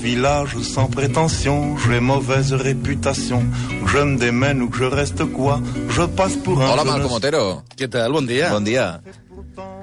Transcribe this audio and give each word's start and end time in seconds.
village 0.00 0.56
sans 0.62 0.88
prétention, 0.88 1.76
j'ai 1.78 2.00
mauvaise 2.00 2.52
réputation. 2.52 3.44
Je 3.86 3.98
me 3.98 4.16
démène 4.18 4.62
ou 4.62 4.68
que 4.70 4.78
je 4.78 4.84
reste 4.84 5.24
quoi, 5.26 5.60
je 5.90 6.02
passe 6.02 6.36
pour 6.36 6.60
un... 6.62 6.70
Hola, 6.72 6.82
je 6.82 6.88
ne 6.88 6.92
Malcom 6.92 7.12
Otero. 7.12 7.62
Què 7.76 7.88
tal? 7.88 8.12
Bon 8.12 8.22
dia. 8.26 8.50
Bon 8.50 8.64
dia. 8.64 9.00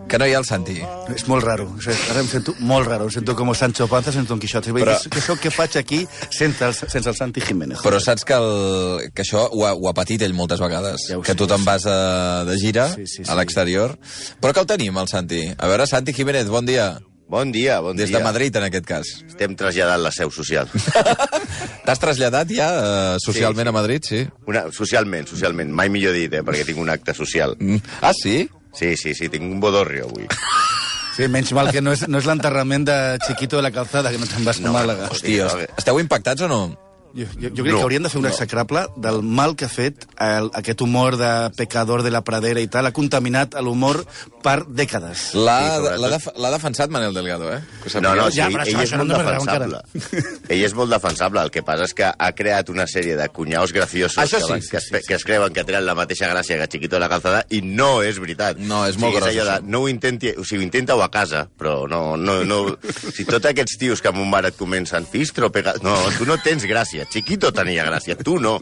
Que 0.08 0.16
no 0.18 0.24
hi 0.24 0.32
ha 0.34 0.40
el 0.40 0.46
Santi. 0.48 0.78
És 1.12 1.26
molt 1.28 1.44
raro. 1.44 1.66
Ara 2.12 2.22
em 2.24 2.28
sento 2.32 2.54
molt 2.64 2.88
raro. 2.88 3.10
Em 3.10 3.12
sento 3.12 3.34
com 3.36 3.52
Sancho 3.54 3.90
Panza, 3.92 4.14
sento 4.16 4.32
Don 4.32 4.40
Quixote. 4.40 4.72
Però-. 4.72 4.96
Que, 5.04 5.20
això 5.20 5.36
que 5.36 5.52
faig 5.52 5.76
aquí 5.82 6.00
sense 6.30 6.64
el, 6.64 6.74
sense 6.78 7.04
el 7.12 7.18
Santi 7.18 7.44
Jiménez. 7.44 7.82
Però 7.84 8.00
saps 8.00 8.24
que, 8.24 8.38
el, 8.40 9.10
que 9.12 9.26
això 9.26 9.44
ho 9.52 9.66
ha, 9.68 9.74
ho 9.76 9.90
ha 9.92 9.94
patit 9.98 10.24
ell 10.24 10.36
moltes 10.38 10.64
vegades. 10.64 11.10
Ja 11.12 11.20
que 11.20 11.36
sé, 11.36 11.38
tu 11.42 11.50
te'n 11.52 11.68
vas 11.68 11.84
a, 11.92 11.98
de 12.48 12.56
gira 12.62 12.88
Sí, 12.94 13.04
sí, 13.06 13.26
a 13.26 13.34
sí. 13.34 13.38
l'exterior. 13.42 13.98
Però 14.40 14.56
que 14.56 14.64
el 14.64 14.72
tenim, 14.72 14.96
el 15.04 15.12
Santi. 15.12 15.44
A 15.58 15.68
veure, 15.68 15.90
Santi 15.92 16.16
Jiménez, 16.16 16.48
bon 16.48 16.66
dia. 16.66 16.94
Bon 17.28 17.52
dia, 17.52 17.82
bon 17.84 17.96
Des 17.98 18.08
dia. 18.08 18.18
de 18.20 18.24
Madrid, 18.24 18.56
en 18.56 18.64
aquest 18.64 18.86
cas. 18.88 19.08
Estem 19.28 19.56
traslladant 19.60 20.00
la 20.00 20.12
seu 20.16 20.32
social. 20.32 20.70
T'has 21.86 22.00
traslladat 22.00 22.48
ja 22.56 22.68
eh, 22.72 23.18
socialment 23.20 23.66
Sí, 23.68 23.68
sí. 23.68 23.70
a 23.70 23.76
Madrid, 23.76 24.04
sí? 24.08 24.22
Una, 24.48 24.62
socialment, 24.72 25.28
socialment. 25.28 25.72
Mai 25.76 25.90
millor 25.92 26.16
dit, 26.16 26.32
eh, 26.32 26.44
perquè 26.48 26.64
tinc 26.68 26.80
un 26.80 26.90
acte 26.94 27.14
social. 27.18 27.58
Mm. 27.60 27.82
Ah, 28.02 28.14
sí? 28.16 28.46
Sí, 28.78 28.96
sí, 28.96 29.14
sí, 29.18 29.28
tinc 29.34 29.44
un 29.44 29.60
bodorrio 29.60 30.08
avui. 30.08 30.28
Sí, 31.18 31.28
menys 31.28 31.52
mal 31.58 31.72
que 31.74 31.82
no 31.82 31.92
és, 31.98 32.06
no 32.08 32.20
és 32.22 32.28
l'enterrament 32.30 32.86
de 32.88 32.96
Chiquito 33.26 33.58
de 33.58 33.64
la 33.66 33.72
Calzada, 33.76 34.12
que 34.14 34.20
no 34.22 34.28
te'n 34.30 34.46
vas 34.46 34.60
a 34.62 34.68
No, 34.68 34.74
Màlaga. 34.76 35.10
Hòstia, 35.12 35.50
Sí, 35.50 35.66
esteu 35.82 36.00
impactats 36.00 36.46
o 36.46 36.48
no? 36.48 36.62
Jo, 37.18 37.26
jo, 37.42 37.50
jo 37.50 37.64
crec 37.64 37.72
No, 37.74 37.78
que 37.80 37.84
hauríem 37.88 38.04
de 38.06 38.10
fer 38.14 38.20
un 38.20 38.28
no. 38.28 38.30
execrable 38.30 38.84
del 38.96 39.24
mal 39.24 39.56
que 39.58 39.66
ha 39.66 39.70
fet 39.74 40.04
el, 40.22 40.52
aquest 40.54 40.82
humor 40.86 41.18
de 41.18 41.50
pecador 41.58 42.04
de 42.06 42.12
la 42.14 42.22
pradera 42.24 42.62
i 42.62 42.68
tal. 42.70 42.86
Ha 42.86 42.92
contaminat 42.94 43.56
l'humor 43.64 44.04
per 44.46 44.60
dècades. 44.70 45.32
L'ha 45.34 45.58
Sí, 45.98 46.04
def 46.14 46.28
l'ha 46.38 46.52
defensat 46.54 46.92
Manel 46.94 47.14
Delgado, 47.18 47.50
eh? 47.56 47.60
Que 47.84 48.00
No, 48.02 48.14
no, 48.16 48.30
sí, 48.30 48.38
Ja, 48.38 48.46
ell, 48.48 48.54
però 48.54 48.64
això- 48.68 48.78
ell 48.78 48.84
és 48.84 48.92
no 48.94 49.06
molt 49.06 49.18
raó 49.18 49.46
defensable. 49.46 49.82
ell 50.54 50.64
és 50.64 50.74
molt 50.78 50.92
defensable. 50.94 51.42
El 51.42 51.50
que 51.52 51.64
passa 51.64 51.84
és 51.90 51.94
que 51.98 52.06
ha 52.06 52.32
creat 52.38 52.70
una 52.70 52.86
sèrie 52.86 53.16
de 53.18 53.28
cunyaus 53.30 53.74
graciosos 53.74 54.18
Això 54.22 54.38
que, 54.38 54.44
sí, 54.44 54.52
van- 54.52 54.62
sí, 54.62 54.70
que, 54.70 54.78
es, 54.78 55.08
que 55.08 55.16
es 55.16 55.24
creuen 55.26 55.54
que 55.54 55.64
tenen 55.64 55.86
la 55.88 55.96
mateixa 55.96 56.30
gràcia 56.30 56.58
que 56.62 56.68
Chiquito 56.68 56.98
de 56.98 57.00
la 57.00 57.10
Calzada 57.10 57.44
i 57.50 57.62
no 57.64 58.04
és 58.04 58.20
veritat. 58.20 58.58
No, 58.60 58.86
és 58.86 58.98
molt 59.02 59.16
o 59.18 59.24
sigui, 59.26 59.40
gros, 59.42 59.48
de, 59.48 59.58
no 59.68 59.82
ho 59.82 59.90
intenti, 59.90 60.36
o 60.38 60.46
sigui, 60.46 60.64
intenta-ho 60.70 61.02
a 61.02 61.10
casa, 61.10 61.48
però 61.58 61.88
no... 61.90 62.16
no, 62.16 62.44
no 62.46 62.78
si 63.16 63.26
tots 63.26 63.46
aquests 63.50 63.78
tios 63.82 64.02
que 64.06 64.10
en 64.14 64.18
un 64.22 64.30
bar 64.30 64.46
et 64.46 64.56
comencen 64.56 65.06
fistro, 65.10 65.50
pega... 65.52 65.74
No, 65.82 65.96
tu 66.20 66.26
no 66.30 66.38
tens 66.44 66.64
gràcia. 66.70 67.07
Chiquito 67.12 67.52
tenia 67.56 67.86
gràcia, 67.88 68.18
tu 68.20 68.38
no. 68.42 68.58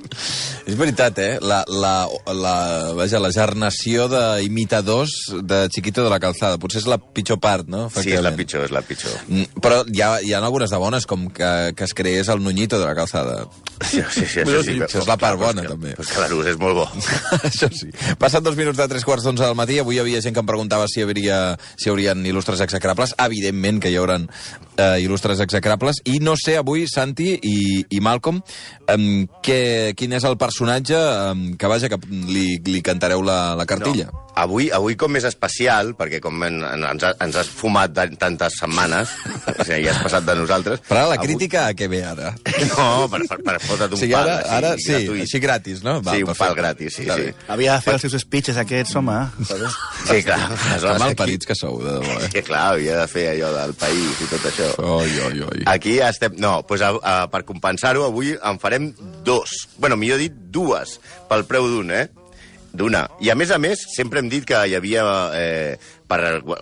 És 0.66 0.78
veritat, 0.78 1.18
eh? 1.22 1.38
La, 1.42 1.64
la, 1.68 2.08
la, 2.30 2.56
vaja, 2.98 3.20
la 3.22 3.32
gernació 3.34 4.08
d'imitadors 4.12 5.16
de 5.44 5.66
Chiquito 5.74 6.04
de 6.06 6.12
la 6.14 6.20
Calzada. 6.22 6.60
Potser 6.62 6.84
és 6.84 6.90
la 6.90 7.00
pitjor 7.00 7.40
part, 7.42 7.68
no? 7.72 7.88
Sí, 7.94 8.14
és 8.14 8.24
la 8.24 8.34
pitjor, 8.38 8.68
és 8.68 8.74
la 8.74 8.84
pitjor. 8.86 9.16
Mm, 9.28 9.62
Però 9.64 9.82
hi 9.90 10.04
ha, 10.06 10.12
hi 10.22 10.34
ha 10.34 10.42
algunes 10.44 10.74
de 10.74 10.80
bones, 10.82 11.08
com 11.10 11.28
que, 11.34 11.52
que 11.76 11.88
es 11.88 11.96
creés 11.98 12.30
el 12.30 12.44
Nuñito 12.44 12.80
de 12.80 12.86
la 12.86 12.96
Calzada. 12.98 13.46
Sí, 13.82 14.02
sí, 14.14 14.26
sí, 14.26 14.44
això 14.44 14.62
sí. 14.64 14.78
Això 14.86 15.02
és 15.02 15.10
la 15.10 15.18
part 15.20 15.40
bona, 15.42 15.66
també. 15.68 15.96
És 16.00 16.12
que 16.12 16.22
l'Arús 16.22 16.48
és 16.54 16.60
molt 16.62 16.78
bo. 16.78 16.86
Això 17.50 17.68
sí. 17.74 17.90
Passen 18.22 18.46
dos 18.46 18.56
minuts 18.56 18.78
de 18.80 18.88
tres 18.92 19.04
quarts 19.08 19.26
d'onze 19.26 19.44
del 19.44 19.58
matí. 19.58 19.80
Avui 19.82 19.98
hi 19.98 20.04
havia 20.04 20.22
gent 20.24 20.36
que 20.36 20.44
em 20.44 20.48
preguntava 20.48 20.88
si 20.92 21.02
hi, 21.02 21.08
hauria, 21.08 21.40
si 21.76 21.90
hi 21.90 21.92
haurien 21.92 22.24
il·lustres 22.30 22.62
execrables. 22.64 23.16
Evidentment 23.26 23.82
que 23.84 23.92
hi 23.92 23.98
haurà 24.00 24.20
eh, 24.22 25.02
il·lustres 25.04 25.42
execrables. 25.44 26.00
I 26.08 26.22
no 26.24 26.38
sé 26.40 26.56
avui, 26.62 26.86
Santi 26.92 27.34
i, 27.42 27.58
i 27.90 28.02
Malcolm, 28.04 28.35
um, 28.38 29.08
que, 29.46 29.94
quin 30.00 30.16
és 30.18 30.28
el 30.28 30.38
personatge 30.42 31.00
um, 31.32 31.48
que, 31.60 31.72
vaja, 31.72 31.92
que 31.92 32.00
li, 32.10 32.48
li 32.66 32.86
cantareu 32.86 33.26
la, 33.26 33.40
la 33.58 33.68
cartilla. 33.70 34.12
No. 34.12 34.25
Avui, 34.36 34.68
avui 34.76 34.98
com 35.00 35.16
és 35.16 35.24
especial, 35.24 35.94
perquè 35.96 36.20
com 36.20 36.42
en, 36.44 36.58
en, 36.68 36.82
ens, 36.90 37.04
ha- 37.08 37.14
ens 37.24 37.38
has 37.40 37.48
fumat 37.48 37.94
de, 37.96 38.04
tantes 38.20 38.58
setmanes, 38.60 39.14
o 39.48 39.64
sigui, 39.64 39.86
ja 39.86 39.94
has 39.94 40.02
passat 40.04 40.26
de 40.28 40.36
nosaltres... 40.36 40.82
Però 40.90 41.06
ara 41.06 41.14
la 41.14 41.16
avui- 41.16 41.30
crítica 41.30 41.68
a 41.70 41.76
què 41.78 41.88
ve 41.92 42.02
ara? 42.04 42.34
No, 42.74 43.06
per, 43.12 43.22
per, 43.30 43.38
per 43.46 43.56
fotre't 43.64 43.96
un 43.96 44.02
sigui, 44.02 44.12
pal, 44.18 44.28
ara, 44.34 44.58
ara 44.58 44.74
sí, 44.76 44.92
gratuït. 44.92 45.22
així 45.24 45.40
gratis, 45.44 45.84
no? 45.88 45.94
sí, 46.04 46.20
un 46.26 46.32
perfecte. 46.32 46.40
pal 46.42 46.58
gratis, 46.60 46.98
sí, 47.00 47.08
sí. 47.08 47.30
Havia 47.56 47.78
de 47.78 47.86
fer 47.88 47.96
els 47.96 48.06
seus 48.10 48.18
speeches 48.26 48.60
aquests, 48.60 48.96
home. 49.00 49.16
Sí, 49.48 50.20
clar. 50.28 50.42
Que 50.52 50.70
aleshores 50.74 51.00
mal 51.00 51.08
aquí- 51.14 51.20
parits 51.24 51.48
que 51.48 51.56
sou, 51.56 51.80
de 51.84 51.96
debò, 52.00 52.18
eh? 52.26 52.30
Que 52.36 52.44
clar, 52.44 52.66
havia 52.74 53.00
de 53.02 53.08
fer 53.12 53.26
allò 53.38 53.54
del 53.56 53.74
país 53.80 54.20
i 54.26 54.30
tot 54.34 54.50
això. 54.52 54.68
Oi, 54.84 55.16
oi, 55.30 55.42
oi. 55.48 55.64
Aquí 55.72 55.98
estem... 56.04 56.36
No, 56.44 56.58
doncs 56.68 56.84
a, 56.84 56.92
a, 57.00 57.16
per 57.32 57.46
compensar-ho, 57.48 58.04
avui 58.10 58.36
en 58.36 58.60
farem 58.60 58.92
dos. 59.24 59.56
bueno, 59.80 59.96
millor 59.96 60.20
dit, 60.20 60.36
dues, 60.52 61.00
pel 61.32 61.48
preu 61.48 61.68
d'un, 61.72 61.92
eh? 61.96 62.06
D'una. 62.76 63.06
I 63.24 63.32
a 63.32 63.36
més 63.40 63.52
a 63.52 63.60
més, 63.62 63.82
sempre 63.96 64.20
hem 64.22 64.30
dit 64.32 64.46
que 64.48 64.60
hi 64.68 64.76
havia, 64.76 65.04
eh, 65.36 65.76
per 66.08 66.20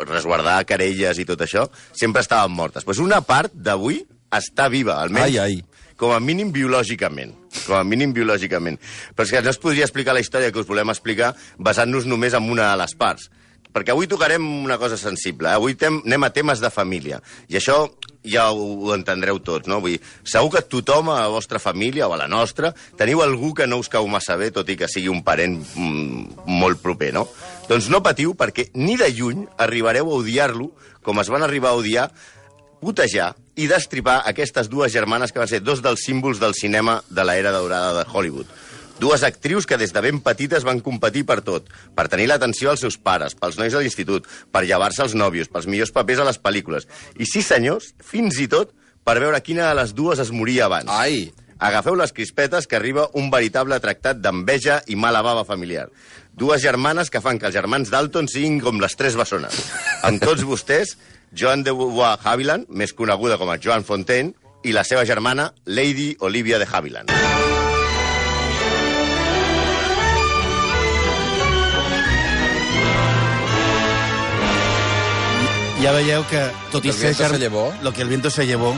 resguardar 0.07 0.63
querelles 0.69 1.19
i 1.19 1.25
tot 1.25 1.41
això, 1.41 1.68
sempre 1.91 2.22
estaven 2.22 2.53
mortes. 2.53 2.85
Pues 2.85 3.01
una 3.03 3.22
part 3.25 3.53
d'avui 3.53 4.03
està 4.31 4.69
viva, 4.69 5.00
almenys. 5.02 5.38
Ai, 5.38 5.38
ai. 5.40 5.62
Com 5.97 6.12
a 6.12 6.19
mínim 6.19 6.52
biològicament. 6.53 7.35
Com 7.68 7.78
a 7.78 7.84
mínim 7.85 8.13
biològicament. 8.13 8.79
Però 9.13 9.28
és 9.28 9.31
que 9.31 9.41
no 9.46 9.52
es 9.53 9.62
podria 9.62 9.85
explicar 9.85 10.16
la 10.16 10.23
història 10.23 10.52
que 10.52 10.59
us 10.59 10.68
volem 10.68 10.90
explicar 10.90 11.34
basant-nos 11.57 12.07
només 12.09 12.34
en 12.34 12.50
una 12.50 12.72
de 12.72 12.81
les 12.81 12.96
parts. 12.97 13.29
Perquè 13.73 13.94
avui 13.94 14.07
tocarem 14.07 14.44
una 14.63 14.78
cosa 14.78 14.97
sensible. 15.01 15.50
Eh? 15.50 15.57
Avui 15.57 15.73
tem, 15.79 16.00
anem 16.06 16.28
a 16.28 16.31
temes 16.34 16.61
de 16.61 16.69
família. 16.69 17.19
I 17.50 17.57
això 17.57 17.88
ja 18.23 18.45
ho, 18.51 18.67
ho 18.85 18.94
entendreu 18.95 19.39
tots, 19.44 19.67
no? 19.67 19.79
Vull 19.84 19.97
dir, 19.97 20.01
segur 20.29 20.51
que 20.53 20.63
tothom 20.69 21.09
a 21.11 21.19
la 21.23 21.31
vostra 21.34 21.59
família 21.59 22.07
o 22.07 22.13
a 22.16 22.19
la 22.22 22.29
nostra 22.31 22.72
teniu 23.00 23.23
algú 23.23 23.53
que 23.57 23.67
no 23.67 23.81
us 23.81 23.91
cau 23.91 24.07
massa 24.07 24.38
bé, 24.39 24.51
tot 24.56 24.69
i 24.69 24.78
que 24.79 24.88
sigui 24.91 25.11
un 25.11 25.23
parent 25.25 25.57
mm, 25.59 26.45
molt 26.47 26.81
proper, 26.84 27.11
no? 27.17 27.28
Doncs 27.67 27.89
no 27.91 28.03
patiu, 28.06 28.38
perquè 28.39 28.69
ni 28.79 28.95
de 29.00 29.09
lluny 29.11 29.44
arribareu 29.57 30.11
a 30.11 30.22
odiar-lo 30.22 30.72
com 31.03 31.19
es 31.19 31.31
van 31.31 31.44
arribar 31.44 31.73
a 31.73 31.81
odiar 31.81 32.07
putejar 32.84 33.34
i 33.55 33.67
destripar 33.69 34.22
aquestes 34.28 34.69
dues 34.72 34.91
germanes 34.91 35.31
que 35.31 35.40
van 35.40 35.50
ser 35.51 35.61
dos 35.63 35.84
dels 35.84 36.03
símbols 36.03 36.41
del 36.41 36.55
cinema 36.57 37.01
de 37.09 37.25
l'era 37.28 37.53
daurada 37.55 37.94
de 38.00 38.05
Hollywood. 38.09 38.47
Dues 39.00 39.24
actrius 39.24 39.66
que 39.66 39.78
des 39.78 39.94
de 39.94 40.02
ben 40.06 40.20
petites 40.24 40.64
van 40.64 40.80
competir 40.84 41.26
per 41.26 41.42
tot, 41.42 41.68
per 41.96 42.08
tenir 42.12 42.28
l'atenció 42.30 42.72
als 42.72 42.84
seus 42.86 42.98
pares, 42.98 43.36
pels 43.36 43.58
nois 43.58 43.74
de 43.74 43.81
l'institut, 43.81 44.28
per 44.52 44.64
llevar-se 44.68 45.04
els 45.04 45.16
nòvios, 45.18 45.50
pels 45.50 45.68
millors 45.68 45.92
papers 45.92 46.22
a 46.22 46.28
les 46.30 46.40
pel·lícules. 46.40 46.88
I 47.18 47.28
sí, 47.30 47.42
senyors, 47.42 47.94
fins 48.03 48.40
i 48.40 48.48
tot 48.52 48.74
per 49.03 49.20
veure 49.20 49.42
quina 49.44 49.70
de 49.70 49.80
les 49.82 49.94
dues 49.96 50.22
es 50.24 50.32
moria 50.32 50.68
abans. 50.70 50.92
Ai! 50.92 51.32
Agafeu 51.64 51.96
les 51.96 52.12
crispetes 52.12 52.68
que 52.68 52.76
arriba 52.76 53.08
un 53.20 53.30
veritable 53.32 53.78
tractat 53.80 54.20
d'enveja 54.20 54.82
i 54.92 54.98
mala 55.00 55.22
bava 55.24 55.46
familiar. 55.48 55.88
Dues 56.36 56.64
germanes 56.64 57.12
que 57.14 57.22
fan 57.24 57.40
que 57.40 57.48
els 57.48 57.56
germans 57.56 57.92
Dalton 57.94 58.28
siguin 58.28 58.59
com 58.64 58.82
les 58.84 58.98
tres 59.00 59.16
bessones. 59.16 59.62
Amb 60.03 60.24
tots 60.24 60.44
vostès, 60.48 60.98
Joan 61.32 61.64
de 61.64 61.72
Beauvoir 61.72 62.18
Havilland, 62.24 62.68
més 62.70 62.94
coneguda 62.94 63.40
com 63.40 63.53
a 63.53 63.59
Joan 63.62 63.88
Fontaine, 63.88 64.34
i 64.64 64.76
la 64.76 64.84
seva 64.88 65.06
germana, 65.06 65.52
Lady 65.66 66.16
Olivia 66.20 66.59
de 66.59 66.68
Havilland. 66.72 67.33
Ja 75.84 75.92
veieu 75.92 76.24
que, 76.30 76.40
tot 76.72 76.86
i 76.86 76.90
El 76.90 76.96
ser... 76.96 77.10
viento 77.10 77.24
se 77.24 77.30
germ- 77.30 77.40
llevó. 77.40 77.74
Lo 77.82 77.92
que 77.94 78.02
el 78.02 78.08
viento 78.10 78.30
se 78.30 78.46
llevó. 78.48 78.74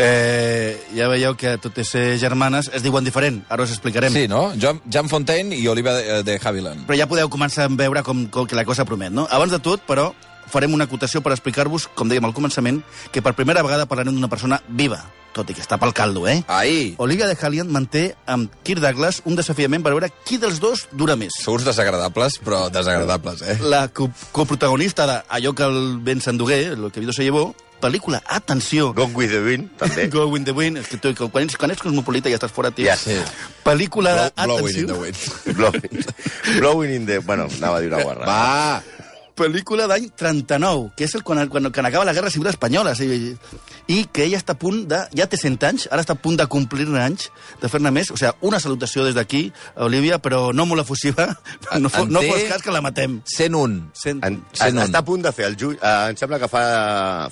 Eh, 0.00 0.80
ja 0.96 1.10
veieu 1.12 1.36
que, 1.36 1.56
tot 1.62 1.76
i 1.78 1.84
ser 1.84 2.04
germanes, 2.22 2.70
es 2.74 2.84
diuen 2.84 3.04
diferent. 3.06 3.42
Ara 3.52 3.66
us 3.66 3.74
explicarem. 3.74 4.14
Sí, 4.14 4.26
no? 4.30 4.50
John, 4.60 4.80
Jan 4.90 5.10
Fontaine 5.12 5.56
i 5.56 5.68
Olivia 5.68 5.94
de, 5.98 6.22
de 6.26 6.40
Havilland. 6.42 6.86
Però 6.88 6.98
ja 6.98 7.08
podeu 7.10 7.30
començar 7.32 7.68
a 7.68 7.72
veure 7.72 8.02
com, 8.06 8.26
com 8.32 8.48
que 8.48 8.58
la 8.58 8.66
cosa 8.68 8.88
promet, 8.88 9.12
no? 9.12 9.28
Abans 9.30 9.52
de 9.52 9.60
tot, 9.62 9.84
però, 9.86 10.10
farem 10.50 10.74
una 10.74 10.88
acotació 10.88 11.22
per 11.22 11.32
explicar-vos, 11.36 11.88
com 11.94 12.10
dèiem 12.10 12.26
al 12.26 12.34
començament, 12.36 12.82
que 13.12 13.22
per 13.22 13.36
primera 13.38 13.62
vegada 13.66 13.88
parlarem 13.90 14.16
d'una 14.16 14.30
persona 14.32 14.58
viva, 14.66 14.98
tot 15.36 15.50
i 15.50 15.54
que 15.54 15.62
està 15.62 15.78
pel 15.78 15.94
caldo, 15.94 16.26
eh? 16.26 16.40
Ai! 16.50 16.96
Olivia 16.98 17.28
de 17.30 17.36
Havilland 17.38 17.70
manté 17.70 18.04
amb 18.26 18.50
Kirk 18.66 18.82
Douglas 18.82 19.22
un 19.30 19.38
desafiament 19.38 19.84
per 19.86 19.94
veure 19.94 20.10
qui 20.26 20.40
dels 20.42 20.58
dos 20.62 20.88
dura 20.90 21.16
més. 21.16 21.38
Sou 21.44 21.54
uns 21.58 21.66
desagradables, 21.68 22.40
però 22.42 22.66
desagradables, 22.72 23.44
eh? 23.46 23.58
La 23.62 23.86
co 23.94 24.10
coprotagonista 24.34 25.06
d'allò 25.06 25.54
que 25.54 25.68
el 25.70 25.82
vent 26.06 26.22
s'endugué, 26.24 26.64
el 26.74 26.90
que 26.90 27.02
Vido 27.04 27.14
se 27.14 27.26
llevó, 27.26 27.50
pel·lícula, 27.80 28.20
atenció, 28.28 28.92
Gone 28.94 29.14
with 29.16 29.32
the 29.34 29.40
Wind, 29.44 29.70
també. 29.80 30.06
Go 30.14 30.26
with 30.28 30.44
the 30.48 30.52
Wind, 30.56 30.78
és 30.80 30.88
que 30.90 30.98
tu, 31.00 31.12
quan, 31.30 31.44
ets, 31.48 31.56
quan 31.60 31.72
ets 31.74 31.82
cosmopolita 31.82 32.30
ja 32.32 32.38
estàs 32.40 32.52
fora, 32.54 32.70
tio. 32.70 32.86
Ja, 32.86 32.96
Sí. 33.00 33.16
Pel·lícula, 33.64 34.30
Blow, 34.36 34.58
blowing 34.60 34.76
in 34.76 34.86
atenció, 34.86 34.86
the 34.86 34.98
wind. 35.00 35.56
Blowing, 35.58 36.04
blowing 36.58 36.94
in 36.94 37.06
the... 37.06 37.18
Bueno, 37.20 37.48
anava 37.58 37.78
a 37.78 37.80
dir 37.80 37.92
una 37.92 38.02
guarra. 38.02 38.26
Va! 38.26 38.99
Pel·lícula 39.40 39.88
d'any 39.90 40.10
39, 40.20 40.90
que 40.96 41.06
és 41.08 41.14
el 41.16 41.24
quan, 41.26 41.40
quan, 41.48 41.70
quan 41.72 41.88
acaba 41.88 42.04
la 42.04 42.12
Guerra 42.16 42.30
Civil 42.30 42.50
Espanyola. 42.52 42.92
Sí, 42.94 43.08
I 43.90 44.04
que 44.12 44.26
ella 44.28 44.38
està 44.38 44.54
a 44.54 44.58
punt 44.60 44.84
de... 44.90 45.00
Ja 45.16 45.26
té 45.26 45.38
100 45.40 45.56
anys, 45.66 45.86
ara 45.90 46.04
està 46.04 46.14
a 46.14 46.20
punt 46.20 46.36
de 46.38 46.44
complir 46.52 46.86
anys 47.00 47.30
de 47.62 47.68
fer-ne 47.72 47.90
més. 47.90 48.12
O 48.14 48.18
sigui, 48.20 48.30
una 48.46 48.60
salutació 48.62 49.02
des 49.08 49.16
d'aquí, 49.16 49.48
a 49.74 49.88
Olivia, 49.88 50.20
però 50.22 50.52
no 50.54 50.66
molt 50.68 50.84
efusiva. 50.84 51.30
No, 51.80 51.88
fo, 51.88 52.02
En 52.04 52.12
no 52.12 52.20
té- 52.20 52.28
fos 52.30 52.42
cas 52.50 52.62
que 52.62 52.72
la 52.74 52.80
matem. 52.84 53.20
101. 53.24 53.90
Cent... 53.94 54.20
En, 54.26 54.40
Cent 54.52 54.76
un. 54.76 54.82
està 54.84 55.00
a 55.00 55.06
punt 55.06 55.22
de 55.24 55.32
fer 55.32 55.46
el 55.48 55.56
juny... 55.58 55.76
Eh, 55.80 56.10
em 56.12 56.16
sembla 56.20 56.38
que 56.42 56.48
fa, 56.50 56.62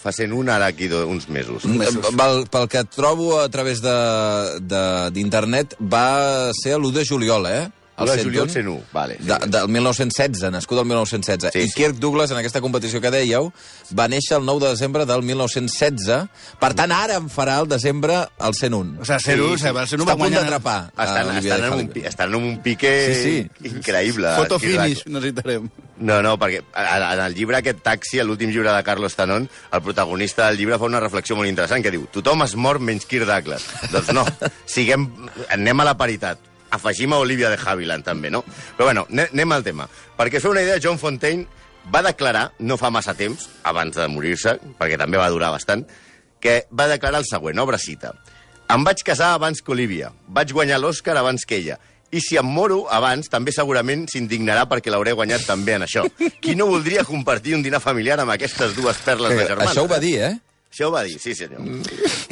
fa 0.00 0.12
101 0.14 0.52
ara 0.54 0.68
aquí 0.72 0.88
do, 0.88 1.04
uns 1.10 1.28
mesos. 1.28 1.66
Pel, 1.68 2.44
pel 2.50 2.68
que 2.72 2.84
trobo 2.88 3.40
a 3.42 3.48
través 3.52 3.82
de- 3.84 4.60
de- 4.62 5.10
d'internet, 5.14 5.74
va 5.80 6.50
ser 6.56 6.76
l'1 6.78 6.92
de 6.96 7.04
juliol, 7.04 7.46
eh? 7.50 7.66
El 7.98 8.06
de 8.16 8.24
juliol 8.24 8.50
101, 8.50 8.78
101, 8.78 8.82
vale, 8.92 9.16
sí. 9.18 9.26
de, 9.26 9.38
del 9.58 9.68
1916, 9.68 10.50
nascut 10.54 10.78
el 10.78 10.84
1916. 10.86 11.52
Sí, 11.52 11.58
I 11.58 11.68
sí. 11.68 11.74
Kirk 11.74 11.96
Douglas, 11.98 12.30
en 12.30 12.38
aquesta 12.38 12.60
competició 12.60 13.00
que 13.02 13.10
dèieu, 13.10 13.50
va 13.98 14.06
néixer 14.08 14.36
el 14.38 14.44
9 14.46 14.64
de 14.66 14.70
desembre 14.76 15.06
del 15.06 15.22
1916. 15.22 16.28
Per 16.60 16.70
tant, 16.78 16.92
ara 16.94 17.18
em 17.18 17.28
farà 17.32 17.58
el 17.62 17.68
desembre 17.70 18.20
el 18.38 18.54
101. 18.54 19.00
O 19.02 19.04
sigui, 19.08 19.20
Ceru, 19.24 19.48
Sí, 19.48 19.58
sí. 19.58 19.58
sí, 19.58 19.68
sí. 19.68 19.76
el 19.78 19.88
Ceru 19.88 20.04
Està 20.04 20.10
va 20.10 20.12
a 20.12 20.16
punt 20.16 20.24
guanyar... 20.28 20.42
d'atrapar. 20.44 20.78
Estan, 20.92 21.36
estan, 21.38 21.64
en 21.64 21.72
un, 21.78 21.92
estan 22.04 22.28
en 22.28 22.34
un 22.42 22.62
pique 22.62 22.92
Sí, 23.14 23.48
sí. 23.60 23.68
increïble. 23.74 24.34
Foto 24.36 24.58
finish, 24.62 25.04
necessitarem. 25.06 25.68
No, 25.98 26.20
no, 26.22 26.36
perquè 26.38 26.60
en 26.62 27.20
el 27.24 27.34
llibre 27.34 27.58
aquest 27.58 27.80
Taxi, 27.82 28.20
l'últim 28.22 28.52
llibre 28.54 28.70
de 28.70 28.82
Carlos 28.86 29.16
Tanon, 29.18 29.48
el 29.72 29.82
protagonista 29.82 30.46
del 30.46 30.58
llibre 30.60 30.78
fa 30.78 30.86
una 30.86 31.00
reflexió 31.02 31.34
molt 31.34 31.50
interessant 31.50 31.82
que 31.82 31.90
diu 31.90 32.04
tothom 32.14 32.44
es 32.46 32.54
mor 32.54 32.78
menys 32.78 33.06
Kirk 33.10 33.26
Douglas. 33.26 33.64
doncs 33.90 34.12
no, 34.14 34.22
siguem, 34.66 35.08
anem 35.50 35.80
a 35.82 35.88
la 35.90 35.96
paritat. 35.98 36.38
Afegim 36.70 37.12
a 37.12 37.18
Olivia 37.18 37.48
de 37.50 37.58
Havilland, 37.64 38.04
també, 38.04 38.30
no? 38.30 38.42
Però 38.76 38.84
bueno, 38.84 39.06
ane- 39.10 39.28
anem 39.32 39.52
al 39.52 39.64
tema. 39.64 39.88
Perquè 40.18 40.40
feu 40.40 40.50
una 40.52 40.62
idea, 40.62 40.78
John 40.82 40.98
Fontaine 40.98 41.46
va 41.94 42.02
declarar, 42.02 42.52
no 42.58 42.76
fa 42.76 42.90
massa 42.90 43.14
temps, 43.14 43.48
abans 43.64 43.96
de 43.96 44.08
morir-se, 44.08 44.58
perquè 44.78 44.98
també 45.00 45.16
va 45.16 45.30
durar 45.30 45.50
bastant, 45.54 45.86
que 46.40 46.66
va 46.70 46.86
declarar 46.88 47.18
el 47.22 47.26
següent, 47.26 47.58
obre 47.58 47.78
cita. 47.78 48.12
Em 48.68 48.84
vaig 48.84 49.00
casar 49.02 49.32
abans 49.34 49.62
que 49.64 49.72
Olivia, 49.72 50.10
vaig 50.28 50.52
guanyar 50.52 50.78
l'Oscar 50.78 51.16
abans 51.16 51.46
que 51.48 51.56
ella, 51.56 51.78
i 52.12 52.20
si 52.20 52.36
em 52.40 52.44
moro 52.46 52.86
abans, 52.92 53.28
també 53.28 53.52
segurament 53.52 54.06
s'indignarà 54.08 54.66
perquè 54.68 54.88
l'hauré 54.92 55.12
guanyat 55.12 55.46
també 55.48 55.74
en 55.76 55.82
això. 55.84 56.04
Qui 56.40 56.54
no 56.56 56.66
voldria 56.66 57.04
compartir 57.04 57.54
un 57.56 57.62
dinar 57.62 57.80
familiar 57.80 58.20
amb 58.20 58.30
aquestes 58.32 58.76
dues 58.76 58.96
perles 59.04 59.32
de 59.36 59.46
germans? 59.46 59.70
Això 59.72 59.84
ho 59.84 59.88
va 59.90 59.98
dir, 60.00 60.14
eh? 60.24 60.34
Això 60.68 60.88
ho 60.88 60.92
va 60.92 61.00
dir, 61.02 61.14
sí 61.18 61.32
senyor. 61.34 61.62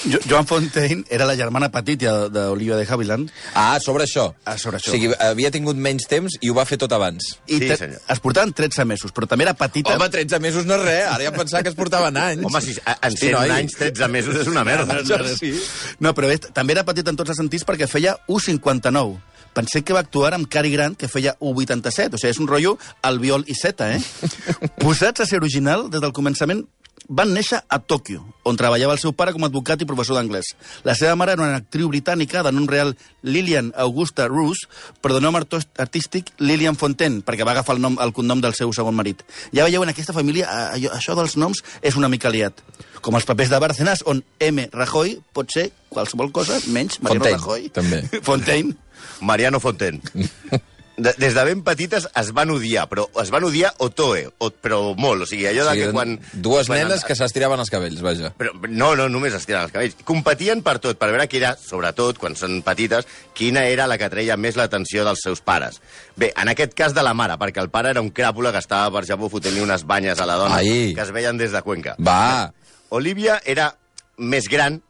Jo, 0.07 0.19
Joan 0.29 0.47
Fontaine 0.47 1.05
era 1.11 1.25
la 1.27 1.35
germana 1.39 1.71
petita 1.73 2.29
d'Olivia 2.29 2.77
de 2.77 2.85
Havilland 2.87 3.31
Ah, 3.55 3.79
sobre 3.81 4.05
això. 4.05 4.27
Ah, 4.45 4.59
sobre 4.61 4.77
això. 4.77 4.91
O 4.91 4.93
sigui, 4.93 5.09
havia 5.19 5.51
tingut 5.51 5.75
menys 5.77 6.05
temps 6.07 6.37
i 6.45 6.51
ho 6.51 6.55
va 6.55 6.67
fer 6.69 6.77
tot 6.79 6.93
abans. 6.93 7.25
i 7.49 7.59
Sí, 7.59 7.71
senyor. 7.77 8.01
es 8.13 8.21
portaven 8.21 8.53
13 8.53 8.85
mesos, 8.85 9.11
però 9.13 9.27
també 9.27 9.45
era 9.49 9.55
petita... 9.55 9.95
Home, 9.97 10.09
13 10.11 10.39
mesos 10.39 10.67
no 10.67 10.77
és 10.77 10.83
res. 10.85 11.07
Ara 11.09 11.25
ja 11.25 11.33
pensava 11.33 11.63
que 11.63 11.71
es 11.73 11.75
portaven 11.75 12.17
anys. 12.17 12.45
Home, 12.45 12.61
si 12.61 12.77
a- 12.85 12.99
en 13.03 13.17
Sí, 13.17 13.27
100 13.27 13.33
noi. 13.33 13.51
anys, 13.51 13.73
13 13.81 14.09
mesos 14.09 14.37
és 14.37 14.47
una 14.53 14.63
merda. 14.65 15.01
Això 15.01 15.19
sí. 15.39 15.55
No, 15.99 16.13
però 16.15 16.31
és, 16.31 16.41
també 16.53 16.75
era 16.77 16.85
petit 16.85 17.09
en 17.09 17.17
tots 17.17 17.31
els 17.31 17.39
sentits 17.41 17.65
perquè 17.65 17.89
feia 17.89 18.19
1,59. 18.29 19.17
Pensé 19.57 19.81
que 19.83 19.95
va 19.97 20.01
actuar 20.05 20.35
amb 20.35 20.47
Cary 20.53 20.71
Grant, 20.71 20.95
que 20.99 21.09
feia 21.09 21.35
1,87. 21.41 22.15
O 22.15 22.19
sigui, 22.19 22.31
és 22.31 22.39
un 22.39 22.47
rotllo 22.47 22.77
albiol 23.01 23.45
i 23.49 23.55
seta, 23.57 23.95
eh? 23.97 24.03
Posats 24.85 25.21
a 25.25 25.27
ser 25.27 25.39
original, 25.41 25.89
des 25.91 26.03
del 26.05 26.13
començament, 26.13 26.67
van 27.09 27.33
néixer 27.35 27.61
a 27.69 27.79
Tòquio, 27.79 28.23
on 28.47 28.59
treballava 28.59 28.95
el 28.97 29.01
seu 29.03 29.13
pare 29.17 29.33
com 29.35 29.45
a 29.45 29.51
advocat 29.51 29.83
i 29.83 29.89
professor 29.89 30.19
d'anglès. 30.19 30.53
La 30.87 30.97
seva 30.99 31.17
mare 31.19 31.37
era 31.37 31.45
una 31.45 31.61
actriu 31.61 31.89
britànica 31.93 32.43
de 32.43 32.53
nom 32.55 32.67
real 32.71 32.95
Lillian 33.23 33.73
Augusta 33.77 34.27
Roos, 34.31 34.67
però 35.03 35.17
de 35.17 35.23
nom 35.25 35.37
artístic 35.37 36.33
Lillian 36.39 36.79
Fontaine, 36.79 37.23
perquè 37.27 37.47
va 37.47 37.55
agafar 37.57 37.77
el, 37.77 37.83
nom, 37.83 37.99
el 38.03 38.15
cognom 38.17 38.43
del 38.43 38.57
seu 38.59 38.73
segon 38.77 38.97
marit. 38.97 39.23
Ja 39.55 39.67
veieu, 39.69 39.85
en 39.87 39.93
aquesta 39.95 40.17
família, 40.17 40.49
això 40.93 41.17
dels 41.19 41.37
noms 41.41 41.63
és 41.83 41.99
una 41.99 42.11
mica 42.13 42.33
liat. 42.33 42.63
Com 43.01 43.15
els 43.15 43.27
papers 43.29 43.53
de 43.53 43.61
Bárcenas, 43.63 44.03
on 44.07 44.25
M. 44.43 44.69
Rajoy 44.73 45.19
pot 45.37 45.53
ser 45.53 45.71
qualsevol 45.93 46.33
cosa, 46.35 46.59
menys 46.67 47.01
Mariano 47.01 47.25
Fontaine, 47.25 47.43
Rajoy. 47.43 47.69
també. 47.71 48.03
Fontaine. 48.31 48.75
Mariano 49.21 49.61
Fontaine. 49.61 50.03
De, 50.97 51.13
des 51.21 51.35
de 51.37 51.43
ben 51.45 51.61
petites 51.61 52.07
es 52.17 52.31
van 52.33 52.51
odiar, 52.55 52.87
però 52.89 53.05
es 53.21 53.29
van 53.33 53.45
odiar 53.45 53.75
Otoe, 53.85 54.23
o, 54.41 54.49
però 54.49 54.79
molt. 54.97 55.27
O 55.27 55.29
sigui, 55.29 55.45
allò 55.51 55.67
O 55.67 55.69
de 55.69 55.75
sigui, 55.75 55.87
que 55.87 55.93
quan... 55.93 56.15
Dues 56.33 56.71
quan 56.71 56.81
nenes 56.81 57.05
que 57.05 57.17
s'estiraven 57.19 57.61
els 57.61 57.73
cabells, 57.73 58.01
vaja. 58.05 58.31
Però, 58.41 58.55
no, 58.71 58.95
no, 58.97 59.09
només 59.13 59.37
es 59.37 59.45
tiren 59.45 59.67
els 59.67 59.75
cabells. 59.75 59.99
Competien 60.09 60.63
per 60.65 60.79
tot, 60.81 60.97
per 60.97 61.11
veure 61.13 61.29
qui 61.29 61.41
era, 61.43 61.53
sobretot, 61.61 62.17
quan 62.23 62.39
són 62.41 62.63
petites, 62.65 63.09
quina 63.37 63.67
era 63.69 63.89
la 63.91 63.99
que 64.01 64.09
treia 64.13 64.39
més 64.41 64.57
l'atenció 64.57 65.05
dels 65.05 65.21
seus 65.27 65.45
pares. 65.45 65.83
Bé, 66.17 66.33
en 66.33 66.49
aquest 66.53 66.73
cas 66.79 66.97
de 66.97 67.05
la 67.05 67.13
mare, 67.13 67.37
perquè 67.41 67.61
el 67.61 67.69
pare 67.73 67.93
era 67.93 68.05
un 68.05 68.09
cràpula 68.17 68.55
que 68.55 68.65
estava 68.65 68.89
per 68.97 69.05
Japó 69.09 69.29
fotent 69.33 69.61
unes 69.61 69.85
banyes 69.85 70.21
a 70.21 70.29
la 70.29 70.41
dona 70.41 70.63
Ai. 70.63 70.95
que 70.97 71.05
es 71.05 71.13
veien 71.13 71.37
des 71.37 71.53
de 71.53 71.61
Cuenca. 71.67 71.97
Va. 72.01 72.55
Olivia 72.89 73.41
era 73.45 73.75
més 74.17 74.49
gran, 74.49 74.81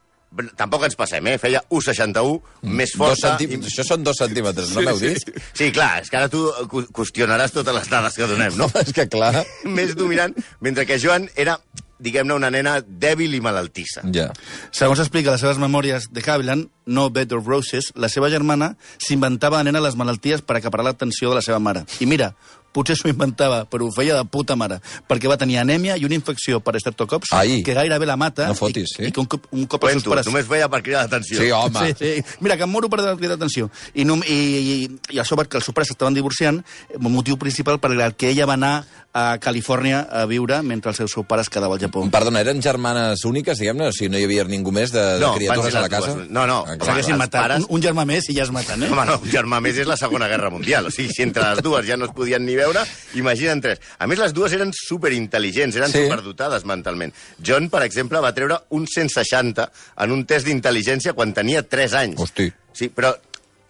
tampoc 0.56 0.84
ens 0.84 0.96
passem, 0.98 1.24
eh? 1.30 1.38
Feia 1.40 1.62
1,61, 1.70 2.40
més 2.66 2.92
Dos 2.92 2.98
forta... 3.00 3.30
centímetres. 3.36 3.72
Això 3.72 3.86
són 3.88 4.04
dos 4.04 4.18
centímetres, 4.20 4.74
no 4.74 4.82
m'heu 4.84 4.98
dit? 5.00 5.30
Sí, 5.56 5.70
clar, 5.72 6.02
és 6.02 6.10
que 6.12 6.18
ara 6.20 6.28
tu 6.32 6.42
cu- 6.72 6.84
qüestionaràs 6.92 7.54
totes 7.54 7.74
les 7.74 7.88
dades 7.92 8.18
que 8.18 8.28
donem, 8.28 8.56
no? 8.58 8.68
És 8.84 8.92
que 8.96 9.06
clar... 9.08 9.32
més 9.78 9.94
dominant, 9.96 10.34
mentre 10.60 10.84
que 10.88 10.98
Joan 11.00 11.28
era, 11.40 11.56
diguem-ne, 12.02 12.34
una 12.36 12.50
nena 12.52 12.74
dèbil 12.84 13.38
i 13.38 13.40
malaltissa. 13.40 14.02
Ja. 14.12 14.28
Segons 14.76 15.00
explica 15.00 15.32
les 15.32 15.40
seves 15.40 15.56
memòries 15.62 16.10
de 16.12 16.24
Havilland, 16.26 16.68
No 16.86 17.08
Bed 17.10 17.32
of 17.32 17.48
Roses, 17.48 17.88
la 17.96 18.10
seva 18.12 18.28
germana 18.28 18.74
s'inventava 18.98 19.62
de 19.62 19.70
nena 19.70 19.80
les 19.80 19.96
malalties 19.96 20.44
per 20.44 20.58
acaparar 20.58 20.84
l'atenció 20.90 21.32
de 21.32 21.40
la 21.40 21.46
seva 21.46 21.58
mare. 21.62 21.86
I 22.04 22.06
mira, 22.10 22.34
potser 22.76 22.96
s'ho 23.00 23.08
inventava, 23.08 23.62
però 23.64 23.88
ho 23.88 23.92
feia 23.96 24.18
de 24.20 24.24
puta 24.28 24.56
mare, 24.60 24.78
perquè 25.08 25.30
va 25.32 25.38
tenir 25.40 25.56
anèmia 25.62 25.96
i 25.96 26.04
una 26.04 26.14
infecció 26.18 26.60
per 26.60 26.76
estreptocops 26.76 27.32
Ai. 27.32 27.62
que 27.64 27.74
gairebé 27.76 28.06
la 28.06 28.16
mata 28.20 28.50
No 28.50 28.54
fotis, 28.58 28.92
i, 28.92 28.94
sí. 28.98 29.08
i 29.08 29.12
que 29.16 29.20
un 29.24 29.26
cop, 29.32 29.48
un 29.56 29.64
cop 29.66 29.82
els 29.88 29.96
seus 29.96 30.04
Cuento, 30.04 30.10
pares... 30.14 30.28
només 30.28 30.46
feia 30.50 30.68
per 30.68 30.82
cridar 30.84 31.06
l'atenció. 31.06 31.40
Sí, 31.40 31.50
home. 31.56 31.86
Sí, 31.88 31.94
sí. 31.98 32.36
Mira, 32.44 32.56
que 32.60 32.68
em 32.68 32.70
moro 32.76 32.90
per 32.92 33.00
cridar 33.16 33.38
atenció. 33.40 33.70
I, 33.94 34.04
no, 34.04 34.18
i, 34.28 34.36
i, 34.36 34.76
i 35.16 35.22
això 35.22 35.38
perquè 35.40 35.56
els 35.60 35.64
seus 35.70 35.74
pares 35.74 35.88
s'estaven 35.94 36.14
divorciant, 36.18 36.60
el 36.92 37.00
motiu 37.08 37.38
principal 37.40 37.80
per 37.80 37.92
el 37.96 38.04
que 38.14 38.30
ella 38.34 38.46
va 38.46 38.54
anar 38.60 38.74
a 39.16 39.38
Califòrnia 39.40 40.02
a 40.12 40.26
viure 40.28 40.58
mentre 40.60 40.90
els 40.92 40.98
seus 41.00 41.14
pares 41.26 41.48
quedava 41.48 41.72
al 41.78 41.80
Japó. 41.80 42.02
Perdona, 42.12 42.42
eren 42.44 42.58
germanes 42.60 43.22
úniques, 43.24 43.56
diguem-ne? 43.62 43.86
O 43.88 43.92
sigui, 43.96 44.10
no 44.12 44.18
hi 44.20 44.26
havia 44.26 44.44
ningú 44.44 44.74
més 44.76 44.92
de, 44.92 45.00
de 45.16 45.22
No, 45.24 45.30
criatures 45.38 45.62
van 45.62 45.72
ser 45.72 45.78
a 45.78 45.84
la 45.86 45.88
casa? 45.88 46.12
dues. 46.18 46.28
No, 46.28 46.42
no. 46.46 46.58
Ah, 46.66 46.74
Home, 46.76 47.00
clar. 47.00 47.16
Matat. 47.22 47.40
pares- 47.40 47.64
Un, 47.64 47.78
un 47.78 47.82
germà 47.86 48.04
més 48.04 48.28
i 48.28 48.34
ja 48.36 48.44
es 48.44 48.50
maten, 48.52 48.82
eh? 48.84 48.90
Home, 48.92 49.06
no, 49.08 49.16
un 49.22 49.30
germà 49.32 49.62
més 49.64 49.78
és 49.80 49.88
la 49.88 49.96
Segona 49.96 50.28
Guerra 50.28 50.50
Mundial. 50.52 50.90
O 50.90 50.92
sigui, 50.92 51.08
si 51.14 51.22
entre 51.24 51.46
les 51.54 51.62
dues 51.64 51.86
ja 51.88 51.96
no 51.96 52.04
es 52.10 52.12
podien 52.12 52.44
ni 52.44 52.56
veure, 52.60 52.65
imagina'n 53.14 53.60
tres. 53.62 53.80
A 53.98 54.06
més, 54.06 54.18
les 54.18 54.32
dues 54.36 54.52
eren 54.56 54.72
superintel·ligents, 54.74 55.76
eren 55.76 55.90
Sí. 55.92 55.98
sí. 55.98 56.04
superdotades 56.04 56.64
mentalment. 56.64 57.12
John, 57.42 57.68
per 57.70 57.82
exemple, 57.86 58.20
va 58.20 58.34
treure 58.34 58.58
un 58.70 58.86
160 58.86 59.70
en 60.04 60.12
un 60.12 60.24
test 60.26 60.46
d'intel·ligència 60.46 61.14
quan 61.14 61.32
tenia 61.34 61.62
3 61.62 61.94
anys. 61.94 62.20
Hosti. 62.20 62.50
Sí, 62.72 62.88
però 62.88 63.14